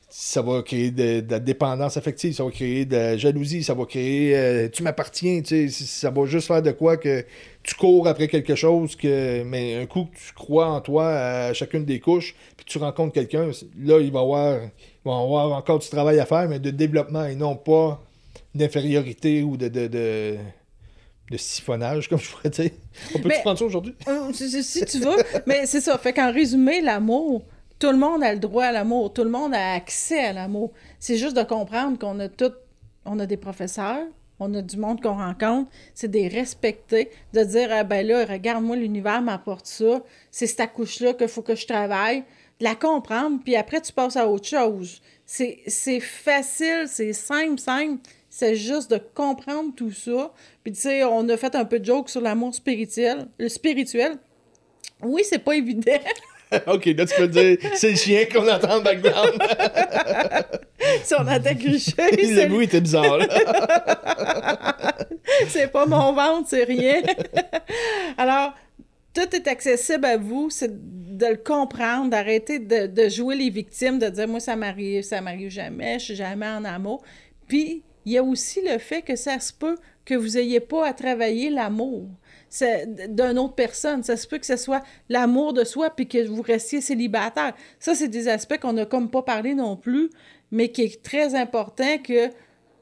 [0.08, 3.86] ça va créer de, la dépendance affective, ça va créer de la jalousie, ça va
[3.86, 7.26] créer euh, tu m'appartiens, ça va juste faire de quoi que
[7.64, 11.53] tu cours après quelque chose que mais un coup que tu crois en toi à
[11.53, 13.49] chacune des couches, puis tu rencontres quelqu'un,
[13.80, 14.60] là il va avoir
[15.05, 17.99] avoir encore du travail à faire mais de développement et non pas
[18.53, 20.38] d'infériorité ou de, de, de
[21.30, 22.71] de siphonnage, comme je pourrais dire.
[23.13, 23.95] On peut-tu prendre ça aujourd'hui?
[24.07, 25.17] Hum, si, tu veux.
[25.45, 25.97] Mais c'est ça.
[25.97, 27.45] Fait qu'en résumé, l'amour,
[27.80, 29.13] tout le monde a le droit à l'amour.
[29.13, 30.71] Tout le monde a accès à l'amour.
[30.99, 32.53] C'est juste de comprendre qu'on a tout.
[33.05, 34.05] On a des professeurs,
[34.39, 35.69] on a du monde qu'on rencontre.
[35.93, 37.09] C'est des respecter.
[37.34, 40.01] De dire, ah ben là, regarde-moi, l'univers m'apporte ça.
[40.32, 42.23] C'est cette couche-là qu'il faut que je travaille.
[42.59, 45.01] De la comprendre, puis après, tu passes à autre chose.
[45.25, 47.99] C'est facile, c'est simple, simple.
[48.39, 50.31] C'est juste de comprendre tout ça.
[50.63, 53.25] Puis tu sais, on a fait un peu de joke sur l'amour spirituel.
[53.39, 54.19] Le spirituel,
[55.01, 55.99] oui, c'est pas évident.
[56.67, 59.41] ok, là tu peux dire, c'est le chien qu'on entend en background.
[61.03, 63.17] si on entend crucher, le c'est- bruit était bizarre.
[65.47, 67.01] c'est pas mon ventre, c'est rien.
[68.19, 68.53] Alors,
[69.15, 73.97] tout est accessible à vous, c'est de le comprendre, d'arrêter de, de jouer les victimes,
[73.97, 77.01] de dire moi ça m'arrive, ça m'arrive jamais, je suis jamais en amour.
[77.47, 80.88] Puis il y a aussi le fait que ça se peut que vous ayez pas
[80.88, 82.08] à travailler l'amour
[83.10, 84.01] d'une autre personne.
[84.01, 87.53] Ça se peut que ce soit l'amour de soi puis que vous restiez célibataire.
[87.80, 90.10] Ça, c'est des aspects qu'on n'a comme pas parlé non plus,
[90.51, 92.30] mais qui est très important que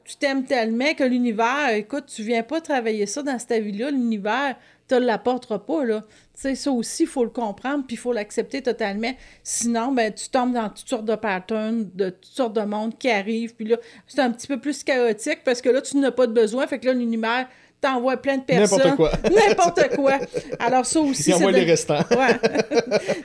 [0.06, 4.56] tu t'aimes tellement que l'univers, écoute, tu viens pas travailler ça dans cette vie-là, l'univers
[4.88, 6.02] te l'apportera pas, là.
[6.34, 9.12] Tu sais, ça aussi, il faut le comprendre, puis il faut l'accepter totalement.
[9.42, 13.10] Sinon, ben, tu tombes dans toutes sortes de patterns, de toutes sortes de mondes qui
[13.10, 16.26] arrivent, puis là, c'est un petit peu plus chaotique, parce que là, tu n'as pas
[16.26, 17.48] besoin, fait que là, l'univers
[17.80, 18.78] t'envoie plein de personnes.
[18.78, 19.12] N'importe quoi.
[19.48, 20.18] N'importe quoi.
[20.58, 22.00] Alors, ça aussi, Il envoie c'est les de- restants.
[22.10, 22.38] Ouais.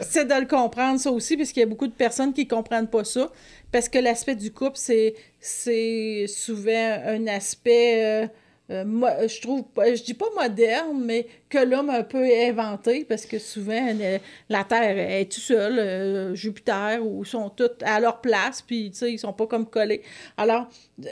[0.02, 2.88] c'est de le comprendre, ça aussi, parce qu'il y a beaucoup de personnes qui comprennent
[2.90, 3.30] pas ça.
[3.72, 8.28] Parce que l'aspect du couple, c'est, c'est souvent un aspect euh,
[8.72, 13.04] euh, mo- je trouve, je dis pas moderne, mais que l'homme a un peu inventé,
[13.04, 14.18] parce que souvent, euh,
[14.50, 18.98] la Terre est tout seule, euh, Jupiter, ou sont toutes à leur place, puis, tu
[19.00, 20.02] sais, ils sont pas comme collés.
[20.38, 20.68] Alors,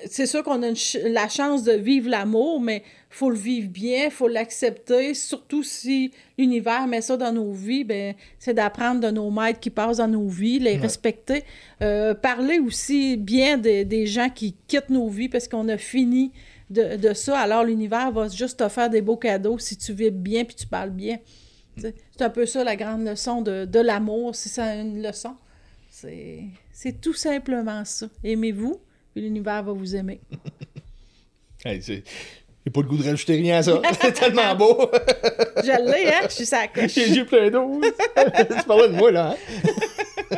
[0.05, 4.09] c'est sûr qu'on a ch- la chance de vivre l'amour, mais faut le vivre bien,
[4.09, 9.29] faut l'accepter, surtout si l'univers met ça dans nos vies, ben, c'est d'apprendre de nos
[9.31, 11.43] maîtres qui passent dans nos vies, les respecter,
[11.81, 16.33] Euh, parler aussi bien des- des gens qui quittent nos vies parce qu'on a fini
[16.69, 20.11] de, de ça, alors l'univers va juste te faire des beaux cadeaux si tu vis
[20.11, 21.17] bien puis tu parles bien.
[21.77, 25.35] C'est un peu ça la grande leçon de, de l'amour, si c'est une leçon.
[25.91, 28.07] C'est tout simplement ça.
[28.23, 28.79] Aimez-vous,
[29.13, 30.21] puis l'univers va vous aimer.
[31.65, 32.01] Hey, J'ai
[32.73, 33.81] pas le goût de rajouter rien à ça.
[34.01, 34.89] C'est tellement beau.
[35.57, 36.21] Je l'ai, hein?
[36.29, 36.59] Je suis sa.
[36.87, 37.81] J'ai les yeux pleins d'eau.
[37.81, 39.35] tu parlais de moi, là.
[40.31, 40.37] Hein?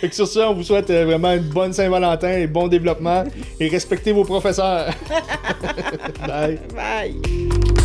[0.00, 3.24] Fait que sur ça, on vous souhaite euh, vraiment une bonne Saint-Valentin et bon développement.
[3.60, 4.92] Et respectez vos professeurs.
[6.26, 6.58] Bye.
[6.74, 7.77] Bye.